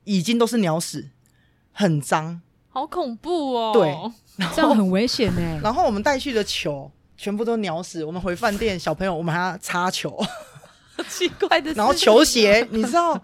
[0.03, 1.09] 已经都是鸟屎，
[1.71, 2.41] 很脏。
[2.69, 3.71] 好恐怖哦！
[3.71, 3.95] 对
[4.53, 5.59] 这样很危险呢。
[5.63, 10.21] 然后我们带去的球全部都鸟屎，我们回饭店，小朋友我们还要擦球，
[11.07, 13.17] 奇怪的，然后球鞋，你知道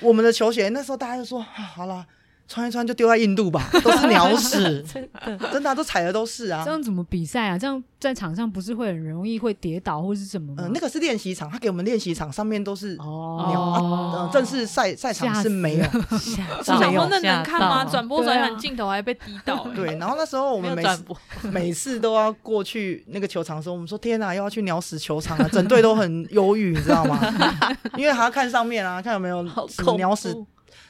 [0.00, 2.06] 我们的球鞋那时候大家就说、啊、好了。
[2.48, 6.70] 穿一穿就丢在印度吧， 都是鸟屎， 真的真的啊、都踩的都是啊这。
[6.70, 7.58] 样怎么比赛啊？
[7.58, 10.62] 这样在场上不是会很容易会跌倒或是什么吗？
[10.66, 15.84] 嗯、那个是练习场，他给我们练习场上面都是鸟哦啊，嗯，正式赛赛场是没有。
[16.18, 17.84] 吓我到想说那能看吗？
[17.84, 21.04] 转播转转镜头还被滴倒、欸，对，然后那时候我们每次，
[21.50, 27.18] 每次都要过去那个球场的时候，我们说天哪，又要去鸟屎球场了，整队都很忧郁，你知道吗？
[27.96, 30.46] 因为还要看上面啊，看有没有什么鸟屎怖。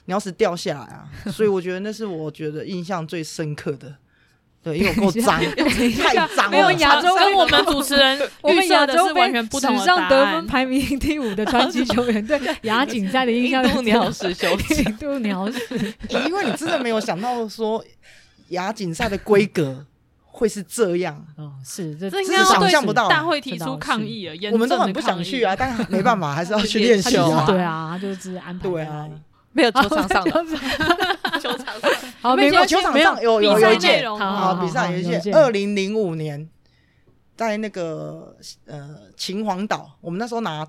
[0.07, 3.95] 鸟屎掉下来啊，所以我觉得那是我觉得印象最深刻的。
[4.63, 5.39] 对，因为我够脏，
[6.03, 6.51] 太脏了。
[6.51, 17.85] 没有亚洲跟我们主持人 我们亚洲是完全不同的史上得分排名第五的传奇球员， 对亚锦赛的印象印度鸟屎球场印度鸟屎，因为你真的没有想到说
[18.49, 19.87] 亚锦赛的规格
[20.25, 27.23] 会是这样，哦，是这这应该想象不到大会提出抗议了，我们都很不想去啊，但没办法，还是要去练他习啊。
[27.23, 29.09] 就是对啊，就是安排对啊
[29.57, 30.57] 没有球场上的，就 是
[31.41, 31.91] 球场上。
[32.21, 36.47] 好，没关系球场上有有有一届好好，比赛有一届届，二零零五年，
[37.35, 40.67] 在那个呃秦皇岛，我们那时候拿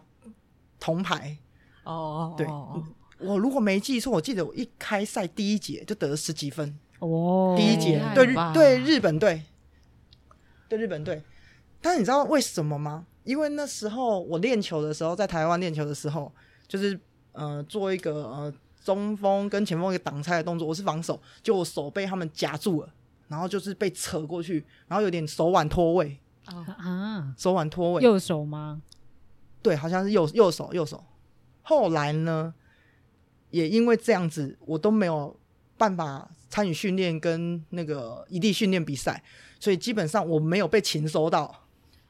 [0.80, 1.38] 铜牌。
[1.84, 2.48] 哦，对。
[3.20, 9.42] 我如果没记错，我记得我一开赛第一节就得了十几分，哦，第一节对日对日本队，
[10.70, 11.22] 对日本队。
[11.82, 13.06] 但是你知道为什么吗？
[13.24, 16.32] 因为那时候我练球的时候，在台湾练球的时候，
[16.68, 16.98] 就是
[17.32, 18.54] 呃做一个呃
[18.88, 22.90] 中锋跟前锋一个挡拆的动作，我是防守，就我手被他们夹住了，
[23.28, 28.82] 然后就是被扯过去，然后有点手腕脱位，啊，手腕脱位，右手吗？
[29.62, 31.04] 对，好像是右右手右手。
[31.64, 32.54] 后来呢，
[33.50, 35.38] 也因为这样子，我都没有
[35.78, 39.22] 办法参与训练跟那个异地训练比赛，
[39.60, 41.54] 所以基本上我没有被擒收到。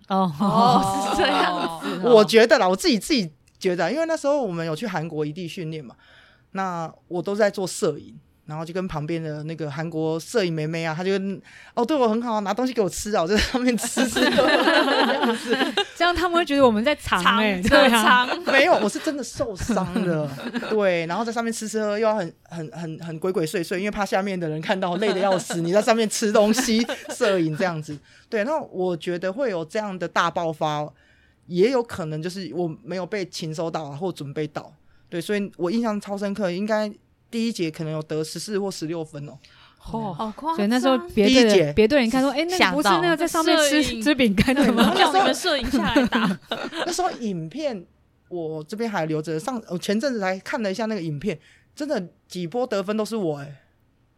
[0.09, 5.95] 哦，哦，是这样子我觉得啦，我自己自己觉得，因为那时候我们有去韩国异地训练嘛，
[6.57, 8.19] 那我都在做摄影。
[8.47, 11.11] 然后就跟旁边的那个韩国摄影妹妹啊，她就
[11.73, 14.47] 哦对我很好，拿东西给我吃啊，我就在上面吃吃 喝喝。
[14.47, 15.57] 这样子，
[15.97, 20.31] 这样他们会觉得我们在藏哎，长对啊， 没有，我是真的受伤了，
[20.69, 27.99] 对，然后在上面吃吃喝，又要很很很很鬼鬼祟祟，因为怕下面的人看到累得要死，你在上面吃东西摄影这样子，
[28.29, 30.87] 对，那我觉得会有这样的大爆发，
[31.47, 34.71] 也有可能就是我没有被禽收到啊，或准备到，
[35.09, 36.91] 对，所以我印象超深刻，应该
[37.31, 39.37] 第一节可能有得十四或十六分哦，
[39.91, 40.55] 哦，好夸张。
[40.57, 44.93] 所以那时候别队第一节的别队人看说，哎，那个不是那个在上面吃吃饼干的吗？
[44.95, 46.39] 叫你们 摄影下来打，
[46.85, 47.85] 那时候影片
[48.29, 51.39] 我这边还留着，上我前阵子才看了一下那个影片，
[51.75, 53.55] 真的几波得分都是我哎、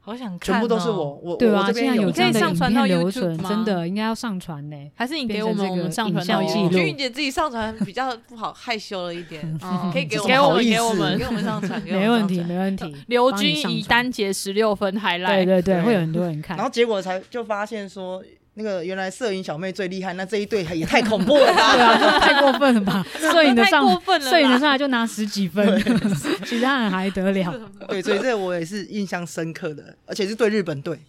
[0.01, 4.75] 好想看、哦，全部都是我，我对啊，我这样的影可以上传到片留 YouTube 存，吗真的应该要上传呢。
[4.95, 6.69] 还是你给我们我们上传影像到记录。
[6.69, 12.57] 君怡姐自己上传比较不好，害羞了一点， 哦可以给我给我们给我们给我们上传，给我 没问题，们上传。
[12.57, 12.95] 没问题。
[13.07, 13.71] 刘军你上传。
[13.73, 15.83] 君以单节十六分还来，对对对，对。
[15.83, 16.57] 会有很多人看。
[16.57, 16.65] 然。
[16.65, 18.23] 后结果才就发现说，
[18.59, 21.73] 那个原来摄影小妹最厉害，那这一对也太恐怖了吧？
[21.73, 23.05] 对啊，这太过分了吧？
[23.17, 25.65] 摄影的上，太过分了摄影的上来就拿十几分，
[26.45, 27.71] 其他人还得了？
[27.87, 30.99] 对，所以这个我也是印象深刻的，而且是对日本队。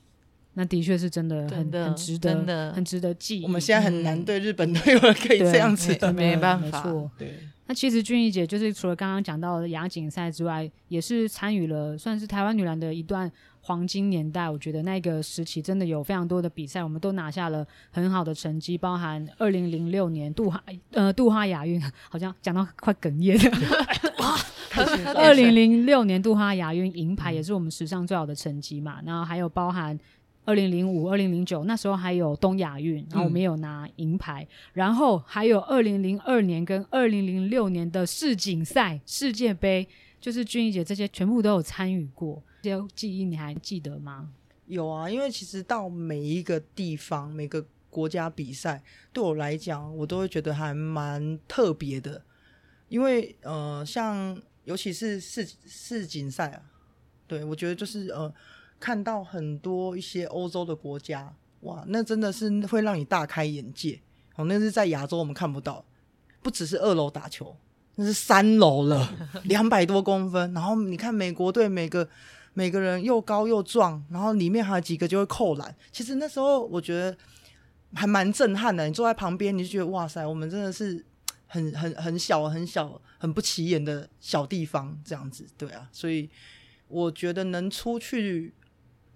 [0.55, 3.45] 那的确是真的很的很值得，真的很值得记忆。
[3.45, 7.11] 我们现在很难嗯对日本队有人可以对这样子真的没办法没错。
[7.19, 13.31] 对，那其实俊逸姐就是除了刚刚讲到的亚锦赛之外，也是参与了算是台湾女篮的一段
[13.61, 14.49] 黄金年代。
[14.49, 23.87] 我觉得那个时期真的有非常多的比赛，我们都拿下了很好的成绩，包含二零零六年杜哈呃杜哈亚运， 好像讲到快哽咽了。
[25.17, 29.99] 二零零六年杜哈亚运银牌也是我们史上最好的成绩嘛，然后还有包含。
[30.47, 39.87] 二零零五、二零零九那时候还有东亚运，然后我们也有拿银牌，嗯、然后还有二零零二年跟二零零六年的世锦赛、世界杯，
[40.19, 44.31] 就是俊逸姐这些全部都有参与过，这些记忆你还记得吗？
[44.67, 48.83] 有啊，因为其实到每一个地方、每个国家比赛，
[49.13, 52.23] 对我来讲，我都会觉得还蛮特别的，
[52.89, 56.63] 因为呃，像尤其是世世锦赛啊，
[57.27, 58.33] 对我觉得就是呃。
[58.83, 61.31] 看到很多一些欧洲的国家，
[61.61, 64.01] 哇，那真的是会让你大开眼界。
[64.37, 65.85] 哦，那是在亚洲我们看不到，
[66.41, 67.55] 不只是二楼打球，
[67.97, 69.07] 那是三楼了，
[69.45, 70.51] 两百多公分。
[70.55, 72.09] 然后你看美国队，每个
[72.61, 75.75] 每个人又高又壮，然后里面还有几个就会扣篮。
[75.91, 77.17] 其实那时候我觉得
[77.95, 78.87] 还蛮震撼的。
[78.87, 81.03] 你坐在旁边，你就觉得哇塞，我们真的是
[81.47, 85.89] 很很很小很小很不起眼的小地方这样子，对啊。
[85.91, 86.29] 所以
[86.89, 88.53] 我觉得能出去。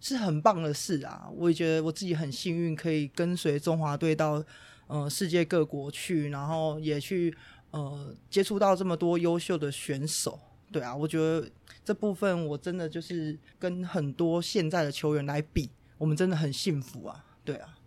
[0.07, 1.31] 是很棒的事啊！
[1.35, 4.45] 我也觉得我自己很幸运，可以跟随中华队到
[4.87, 7.35] 呃世界各国去，然后也去
[7.71, 10.39] 呃接触到这么多优秀的选手。
[10.73, 11.49] 对啊，我觉得
[11.85, 17.25] 这部分我真的就是跟很多现在的球员来比，我们真的很幸福啊！
[17.45, 17.79] 对啊。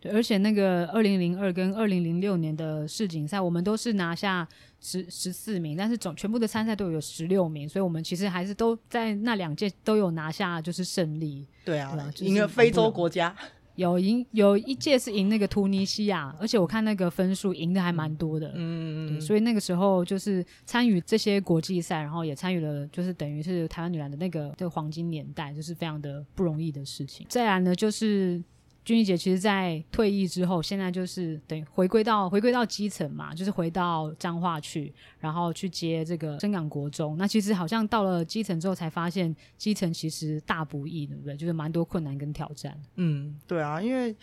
[0.00, 4.48] 对，而且那个二零零二跟二零零六年的世锦赛，我们都是拿下
[4.80, 11.46] 十十四名，但是总全部的参赛都有十六名，所以我们其实还是都在那两届都有拿下就是胜利。
[11.64, 13.32] 对啊，赢、就是、了非洲国家，
[13.76, 18.52] 有赢有一届是赢那个突尼西亚，而且我看那个分数赢的还蛮多的。
[18.54, 27.26] 嗯对，所以那个时候就是参与这些国际赛，然后也参与了，就是等于是台湾女篮的那个这个黄金年代，就是非常的不容易的事情。
[27.28, 28.42] 再来呢，就是。
[28.84, 37.16] 君怡姐其实，在退役之后，现在就是等于回归到回归到基层嘛，就是回到彰化去，然后去接这个深港国中。
[37.16, 41.36] 那其实好像到了基层之后，才发现基层其实大不易，对不对？
[41.36, 42.76] 就是蛮多困难跟挑战。
[42.96, 44.16] 嗯，对啊，因为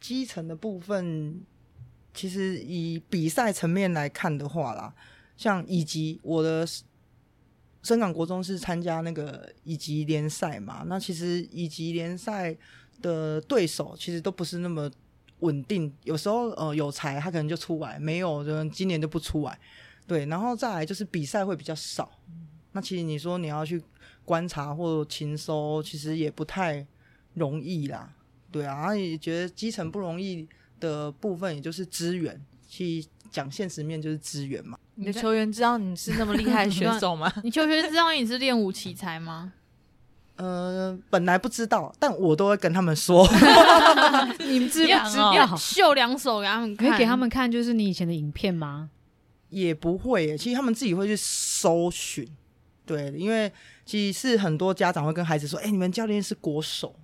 [0.00, 1.40] 基层的部分，
[2.12, 4.94] 其实以比赛层面来看的话啦，
[5.34, 6.66] 像乙级，我的
[7.82, 12.54] 深港国中是参加那个乙级联赛嘛，那其实乙级联赛。
[13.04, 14.90] 的对手其实都不是那么
[15.40, 19.58] 稳定，有时候呃有才他可能就出来，没有就今年就不出来，
[20.06, 22.10] 对，然后再来就是比赛会比较少，
[22.72, 23.82] 那其实你说你要去
[24.24, 26.86] 观察或勤收，其实也不太
[27.34, 28.14] 容易啦，
[28.50, 30.48] 对啊，然后也觉得基层不容易
[30.80, 34.78] 的部分，也就是资源，去讲现实面就是资源嘛。
[34.94, 37.30] 你的球员知道你是那么厉害的选手吗？
[37.44, 39.52] 你球员知道你是练武奇才吗？
[40.36, 43.24] 呃，本来不知道，但我都会跟他们说。
[44.40, 45.32] 你们知不知道？
[45.34, 48.90] 要秀两手给他们看，可以给他们看，就是你以前的影片吗？
[49.50, 52.28] 也不会耶，其实他们自己会去搜寻。
[52.84, 53.50] 对，因为
[53.86, 56.94] 其实是很多家长会跟孩子说：“哎、欸，你们教练是国手。”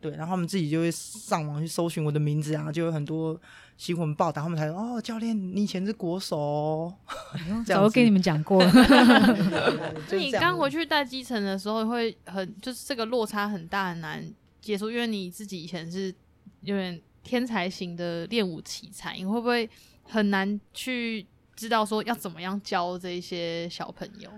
[0.00, 3.38] 对，然后他们自己就会上网去搜寻我的名字啊，就有很多
[3.76, 6.94] 新闻报道，他们才说：“哦，教练，你以前是国手、哦。
[7.32, 8.70] 哎”早就跟你们讲过了。
[10.10, 14.24] 那你刚回去带基层的时候，会很就是这个落差很大，很难
[14.60, 16.14] 接受，因为你自己以前是
[16.62, 19.68] 有点天才型的练武奇才，你会不会
[20.04, 21.26] 很难去
[21.56, 24.30] 知道说要怎么样教这些小朋友？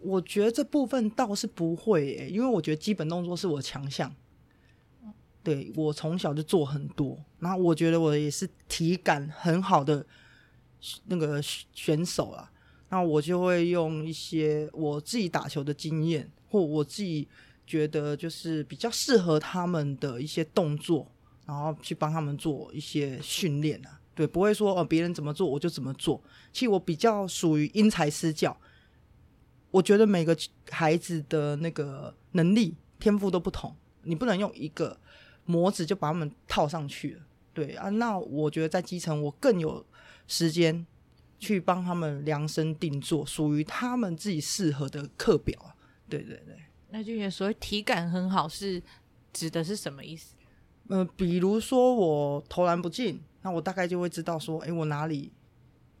[0.00, 4.14] 我觉得这部分倒是不会耶，因为我觉得基本动作是我强项。
[5.48, 10.04] 对，我从小就做很多，然后我觉得我也是体感很好的
[11.06, 12.52] 那个选手啊。
[12.90, 17.26] 那我就会用一些我自己打球的经验，或我自己
[17.66, 21.10] 觉得就是比较适合他们的一些动作，
[21.46, 23.98] 然后去帮他们做一些训练啊。
[24.14, 26.22] 对，不会说哦，别人怎么做我就怎么做。
[26.52, 28.54] 其实我比较属于因材施教。
[29.70, 30.36] 我觉得每个
[30.68, 33.74] 孩子的那个能力天赋都不同。
[34.04, 34.98] 你不能用一个
[35.48, 37.22] 模子就把他们套上去了。
[37.54, 39.84] 对啊，那我觉得在基层我更有
[40.28, 40.86] 时间
[41.40, 45.74] 去帮他们量身定做属于他们自己适合的课表啊。
[46.08, 46.56] 对对对，
[46.90, 48.80] 那俊杰所谓体感很好是
[49.32, 50.36] 指的是什么意思？
[50.88, 55.32] 呃，比如说我投篮不进，那我大概就会知道说，哎，我哪里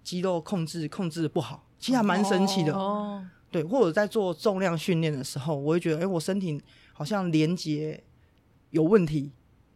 [0.04, 2.72] 肌肉控制控制的不好，其实还蛮神奇的。
[2.72, 8.04] 哦，对，或者在做重量训练的时候，我会觉得，哎，我身体好像连接
[8.70, 9.32] 有问题。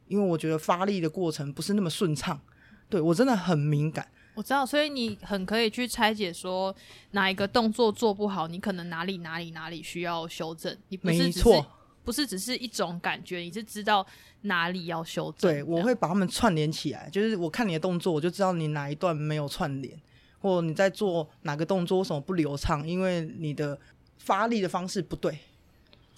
[0.09, 2.41] 因为我觉得发力的过程不是那么顺畅，
[2.89, 4.07] 对，我真的很敏感。
[4.35, 6.75] 我知道，所以你很可以去拆解说
[7.11, 10.75] 哪一个动作做不好，你可能哪里哪里哪里需要修正。
[10.89, 11.67] 你不是错，
[12.03, 14.07] 不是只是一种感觉，你是知道
[14.41, 15.51] 哪里要修正。
[15.51, 20.01] 对，我会把它们串联起来，就是我看你的动作，我就知道你哪一段没有串联，
[20.39, 23.79] 或你在做哪个动作为什么不流畅，因为你的
[24.17, 25.39] 发力的方式不对。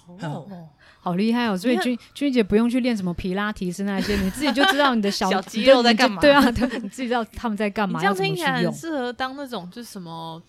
[0.07, 0.47] 哦。
[0.51, 0.69] 嗯
[1.05, 1.55] 好厉害哦！
[1.55, 6.19] 所以君君姐不用去练什么皮拉提斯那些，你自己就知道你的小， 小肌肉在干嘛。
[6.19, 8.01] 对啊，对， 你自己知道他们在干嘛。
[8.01, 10.43] 这样听起来很适合当那种就是什么，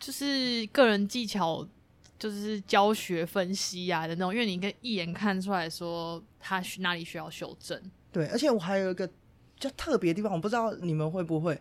[0.00, 1.68] 就是个人技巧，
[2.18, 7.78] 就是教学分析啊的那种，因为你可以一眼看出来说他哪里需要修正。
[8.10, 9.12] 对，而且我还有一个比
[9.60, 11.60] 较特别的地方，我不知道你们会不会，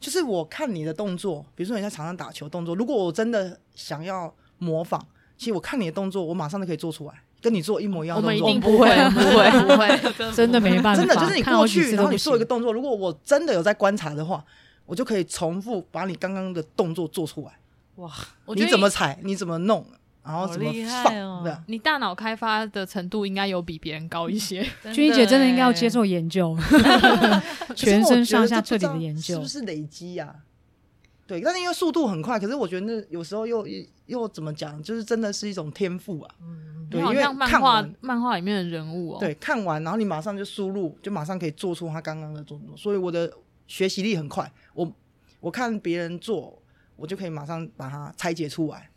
[0.00, 5.06] 就是我看你的动作，比如说你在场上打球动作，如果我真的想要模仿，
[5.38, 7.14] 其实我看你的动作，我马上就可以做出来。
[7.40, 10.96] 跟你做一模一样的动作，我们一定不会，不会，不会， 真的没办法。
[10.96, 14.44] 真的就是你过去，然后你做一个动作，如果我真的有在观察的话，
[14.84, 17.52] 我就可以重复把你刚刚的动作做出来。
[17.94, 18.12] 哇，
[18.56, 19.16] 你怎么踩？
[19.22, 19.86] 你怎么弄？
[20.24, 20.68] 然后怎么
[21.04, 21.14] 放？
[21.16, 24.66] 哦、你大脑开发的程度应该有比别人高一些。
[24.92, 26.58] 君怡姐真的应该要接受研究，
[27.76, 30.34] 全身上下彻底的研究，是不是累积呀、啊？
[31.28, 33.64] 对，但是因为速度很快，可是我觉得那有时候又
[34.06, 36.34] 又怎么讲，就是真的是一种天赋啊。
[36.40, 43.30] 嗯，对，因为看完漫画里面的人物哦，对，看完然后你马上就输入，就马上可以做出他刚刚的动作，所以我的
[43.66, 44.50] 学习力很快。
[44.72, 44.90] 我
[45.38, 46.58] 我看别人做，
[46.96, 48.88] 我就可以马上把它拆解出来。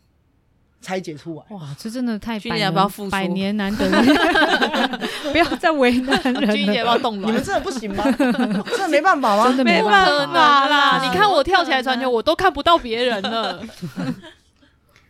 [0.82, 2.74] 拆解出来哇，这真的太百年
[3.10, 3.88] 百年难得，
[5.32, 6.46] 不要再为难人了。
[6.54, 7.26] 君姐要不要动了？
[7.26, 8.04] 你们真的不行吗？
[8.18, 9.48] 真的没办法吗？
[9.48, 11.00] 真的没办法啦！
[11.06, 13.62] 你看我跳起来传球，我都看不到别人了。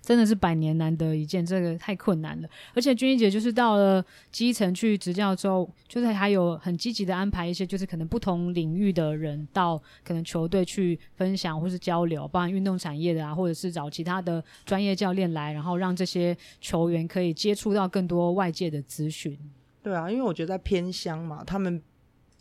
[0.03, 2.49] 真的是百年难得一见，这个太困难了。
[2.75, 19.39] 而且君怡姐就是到了基层去执教之后，就是还有很积极的安排一些，就是可能不同领域的人到可能球队去分享或是交流，包含运动产业的啊，或者是找其他的专业教练来，然后让这些球员可以接触到更多外界的资讯。
[19.83, 21.81] 对啊，因为我觉得在偏乡嘛，他们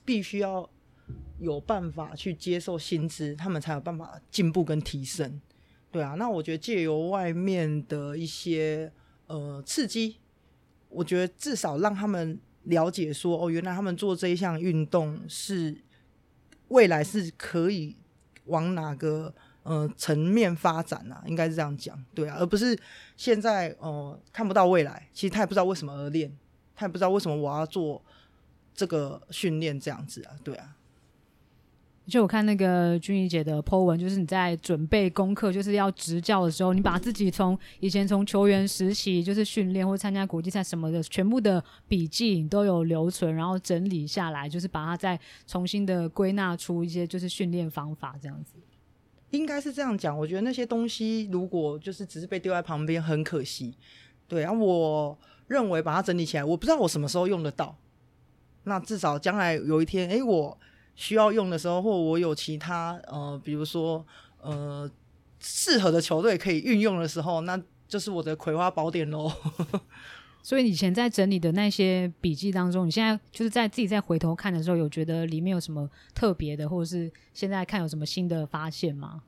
[0.04, 0.68] 必须要
[1.40, 5.40] 有办法去接受薪资，他们才有办法进步跟提升。
[5.92, 8.92] 对啊，那我觉得借由外面的一些
[9.28, 10.18] 呃刺激，
[10.88, 15.76] 我觉得至少让他们了解说，哦，原来他们做这一项运动是
[16.70, 17.98] 未来是可以
[18.46, 19.34] 往哪个
[19.64, 21.22] 呃层面发展啊？
[21.28, 22.78] 应该是这样讲，对啊，而不是
[23.18, 26.32] 现在呃看不到未来，其实他也不知道为什么而练，
[26.74, 28.02] 他也不知道为什么我要做
[28.74, 30.78] 这个训练这样子啊，对啊。
[32.08, 48.56] 就我看那个君怡姐的 po 文，就是你在准备功课，就是要执教的时候，你把自己从以前从球员时期就是训练或参加国际赛什么的，全部的笔记你都有留存，然后整理下来，就是把它再重新的归纳出一些就是训练方法这样子。
[49.30, 53.74] 应该是这样讲，我觉得那些东西如果就是只是被丢在旁边，很可惜。
[54.28, 57.78] 对啊，我认为把它整理起来，我不知道我什么时候用得到。
[58.64, 60.58] 那至少将来有一天，哎，我。
[60.96, 64.06] 需要用的时候，或我有其他呃，比如说
[64.42, 64.90] 呃
[65.40, 69.32] 适合的球队可以运用的时候，那就是我的葵花宝典喽。
[70.44, 79.22] 所以以前在整理的那些笔记当中，你现在就是在自己再回头看的时候，有觉得里面有什么特别的，或者是现在看有什么新的发现吗？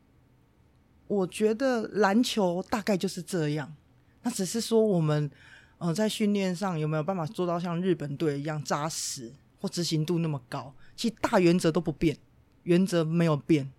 [1.07, 3.75] 我觉得篮球大概就是这样，
[4.23, 5.29] 那只是说我们
[5.77, 9.31] 呃在训练上有没有办法做到像日本队一样扎实，
[9.63, 10.75] 或执行度那么高。
[10.93, 12.17] 其实大原则都不变，
[12.63, 13.71] 原则没有变，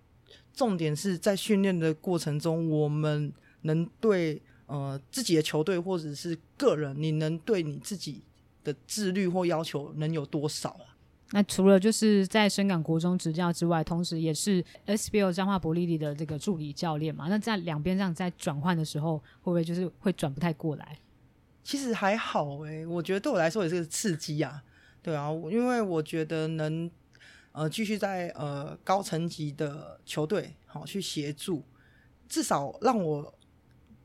[0.54, 3.30] 重点是在训练的过程中，我们
[3.62, 8.22] 能对呃自己的球队或者是个人，你能对你自己
[8.64, 10.96] 的自律或要求能有多少啊？
[11.30, 17.26] 那除了就是在深港国中执教之外，同时也是 SBL 彰化伯利利的这个助理教练嘛。
[17.28, 20.98] 那在两边这样在转换的时候，会不会就是会转不太过来？
[21.62, 24.62] 其实还好诶、欸，我觉得对我来说也是个刺激啊。
[25.04, 26.90] 对啊，因为我觉得能。
[27.56, 31.62] 呃，继续在呃高层级的球队好去协助，
[32.28, 33.32] 至少让我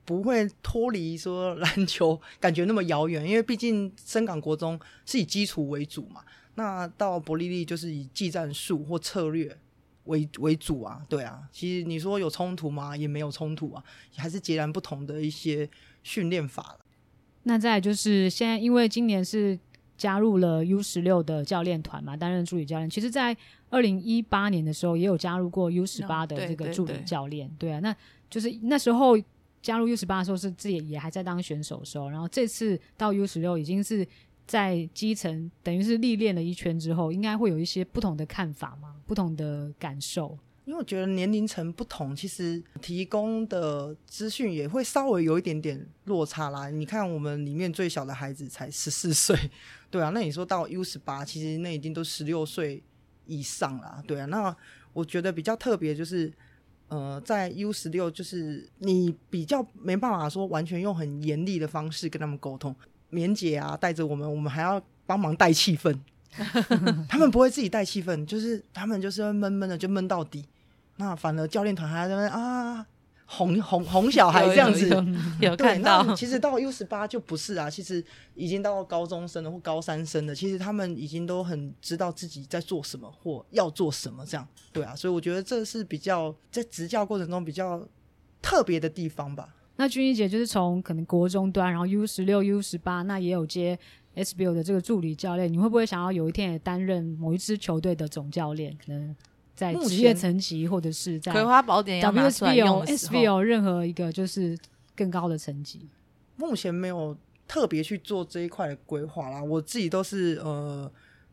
[0.06, 6.24] 不会脱离说篮球感觉那么遥远，因为毕竟深港国中是以基础为主嘛，
[6.54, 9.58] 那到伯利利就是以技战术或策略
[10.04, 12.96] 为为主啊，对啊，其实你说有冲突吗？
[12.96, 13.84] 也没有冲突啊，
[14.16, 15.68] 还是截然不同的一些
[16.04, 16.78] 训练法。
[17.44, 19.58] 那再就是现在，因为今年是
[20.00, 22.90] 加入了 U 十六的教练团嘛，担任助理教练。
[22.90, 23.36] 其实，在
[23.70, 27.48] 二零一八年的时候，也有加入过 U 十八的这个助理教练。
[27.50, 27.96] No, 对，对，对，对啊，那
[28.30, 29.18] 就是那时候
[29.62, 32.10] 加入 U 十八的时候，是自己也还在当选手的时候。
[32.10, 34.08] 然后这次到 U 十六，已经是
[34.48, 40.40] 在基层，等于是历练了一圈之后，应该会有一些不同的看法嘛，不同的感受。
[40.70, 46.70] 因为我觉得年龄层不同，其实提供的资讯也会稍微有一点点落差啦。
[46.70, 49.36] 你看，我们里面最小的孩子才十四岁，
[49.90, 52.84] 对啊，那你说到 U 十八，其实那已经都十六岁
[53.26, 54.28] 以上啦，对啊。
[54.28, 54.56] 那
[54.94, 56.32] 我觉得比较特别就是，
[56.90, 62.76] 呃，在 U 十六，就是你比较没办法说完全用很严厉的方式跟他们沟通，
[63.10, 65.98] 棉姐啊带着我们，我们还要帮忙带气氛，
[67.10, 70.46] 他们不会自己带气氛，就是他们就是闷闷的就闷到底。
[71.00, 72.86] 那反而教练团还在那边啊，
[73.26, 74.90] 哄哄哄小孩这样子，
[75.40, 76.14] 有看到。
[76.14, 78.04] 其实到 U 十八就不是啊，其实
[78.36, 84.46] 已经到高中生了或高三生了，其实他们已经都很知道自己在做什么或要做什么这样。
[84.74, 87.82] 对啊，所以我觉得这是比较在执教过程中比较
[88.42, 89.56] 特别的地方吧。
[89.78, 93.80] 那君怡姐就是从可能国中端，然后 U 十六、U 十八，那也有接
[94.16, 98.78] SBL 的这个助理教练，你会不会想要有一天也担任某一支球队的总教练？
[98.86, 99.16] 可能。
[99.60, 102.02] 在职业层级，或者是在《葵花宝典》
[102.32, 104.58] WSBO、SBO 任何一个就是
[104.96, 105.90] 更高的层级，
[106.38, 109.44] 目前没有特别去做这一块的规划啦。
[109.44, 110.90] 我自己都是呃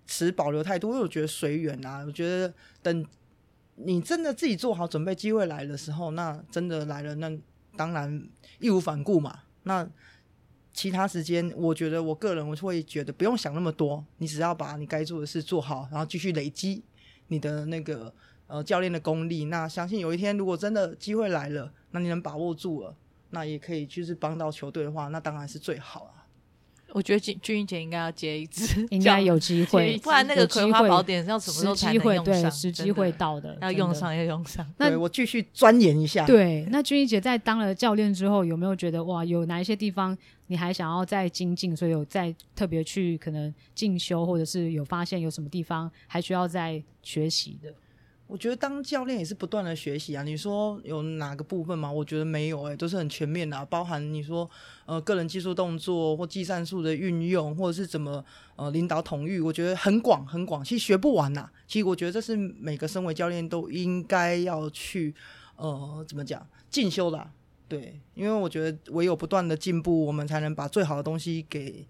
[0.08, 2.02] 持保留态度，因为我觉得随缘啊。
[2.04, 2.52] 我觉得
[2.82, 3.06] 等
[3.76, 7.30] 你真的自己做好准备，机会来的时候，那真的来了，那
[7.76, 9.38] 当然义无反顾嘛。
[9.62, 9.88] 那
[10.72, 16.82] 其他时间，我觉得我个人我会觉得不用想那么多，你只要把你该做的事做好，然后继续累积。
[17.28, 18.12] 你的那个
[18.46, 22.94] 呃教练的功力，那相信有一天如果真的机会来了，那你能把握住了，
[23.30, 26.15] 那也可以就是帮到球队的话，那当然是最好啊。
[26.96, 32.24] 我觉得君君怡姐应该要接一支， 应该有机会，不然那个葵花宝典要什么时候才能用上？
[32.24, 34.66] 对，时机会到的，要用上要用上。
[34.78, 36.24] 那我继续钻研一下。
[36.24, 40.16] 对，那君怡姐在当了教练之后，有没有觉得哇，有哪一些地方
[40.46, 47.74] 你还想要再精进，所以有再特别去可能进修，或者是有发现有什么地方还需要再学习的？
[48.26, 50.22] 我觉得当教练也是不断的学习啊。
[50.22, 51.90] 你说有哪个部分吗？
[51.90, 54.48] 我觉得没有、欸，诶，都是很全面的、包含你说
[54.84, 58.24] 呃个人技术动作或技战术的运用，或者是怎么
[58.56, 65.14] 呃领导统御，我觉得很广很广，其实学不完呐、其实我觉得这是每个身为教练都应该要去
[65.54, 67.30] 呃怎么讲进修的、
[67.68, 71.86] 对，因为我觉得唯有不断的进步，我们才能把最好的东西给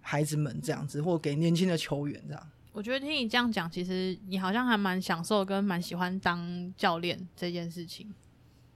[0.00, 2.50] 孩子们这样子，或给年轻的球员这样。
[2.74, 8.12] 我觉得听你这样讲，其实你好像还蛮享受跟蛮喜欢当教练这件事情。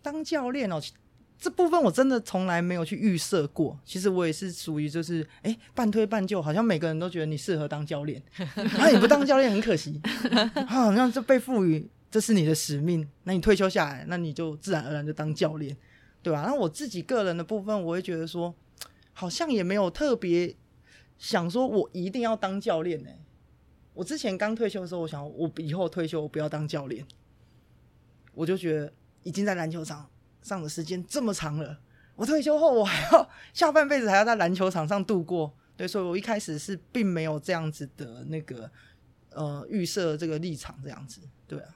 [0.00, 0.80] 当教练哦，
[1.36, 3.76] 这部分我真的从来没有去预设过。
[3.84, 8.22] 其实我也是属于就是，哎，半推半就，好像每个人都觉得你适合当教练，
[8.78, 10.00] 那你不当教练很可惜，
[10.68, 13.04] 好像就被赋予这是你的使命。
[13.24, 15.76] 那你退休下来，那你就自然而然就当教练，
[16.22, 16.44] 对吧？
[16.46, 18.54] 那我自己个人的部分，我会觉得说，
[19.12, 20.54] 好像也没有特别
[21.18, 23.10] 想说我一定要当教练呢。
[23.98, 27.04] 我之前刚退休的时候，我想我以后退休我不要当教练，
[28.32, 28.92] 我就觉得
[29.24, 30.08] 已经在篮球场
[30.40, 31.80] 上的时间这么长了，
[32.14, 38.70] 我退休后我还要下半辈子还要在篮球场上度过，对，所以我一开始是并没有这样子的那个
[39.30, 41.74] 呃预设这个立场这样子，对啊。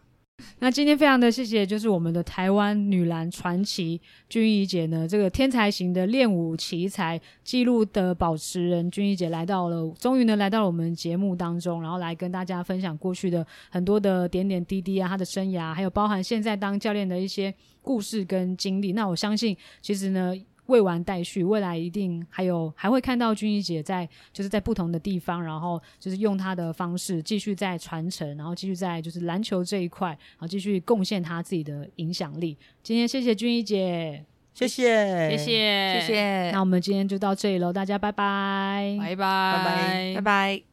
[0.59, 18.93] 那今天非常的谢谢，就是我们的台湾女篮传奇君怡姐呢，这个天才型的练武奇才记录的保持人君怡姐来到了，终于呢来到了我们节目当中，然后来跟大家分享过去的很多的点点滴滴啊，她的生涯，还有包含现在当教练的一些故事跟经历。
[18.93, 20.35] 那我相信，其实呢。
[20.66, 32.56] 未完待续，未来一定还有还会看到君怡姐在就是在不同的地方，然后就是用她的方式继续在传承，然后继续在就是篮球这一块，然后继续贡献她自己的影响力。
[32.82, 36.50] 今天谢谢君怡姐，谢谢，谢谢，谢谢。
[36.52, 40.72] 那我们今天就到这里喽，大家拜拜，拜拜，拜拜，拜拜。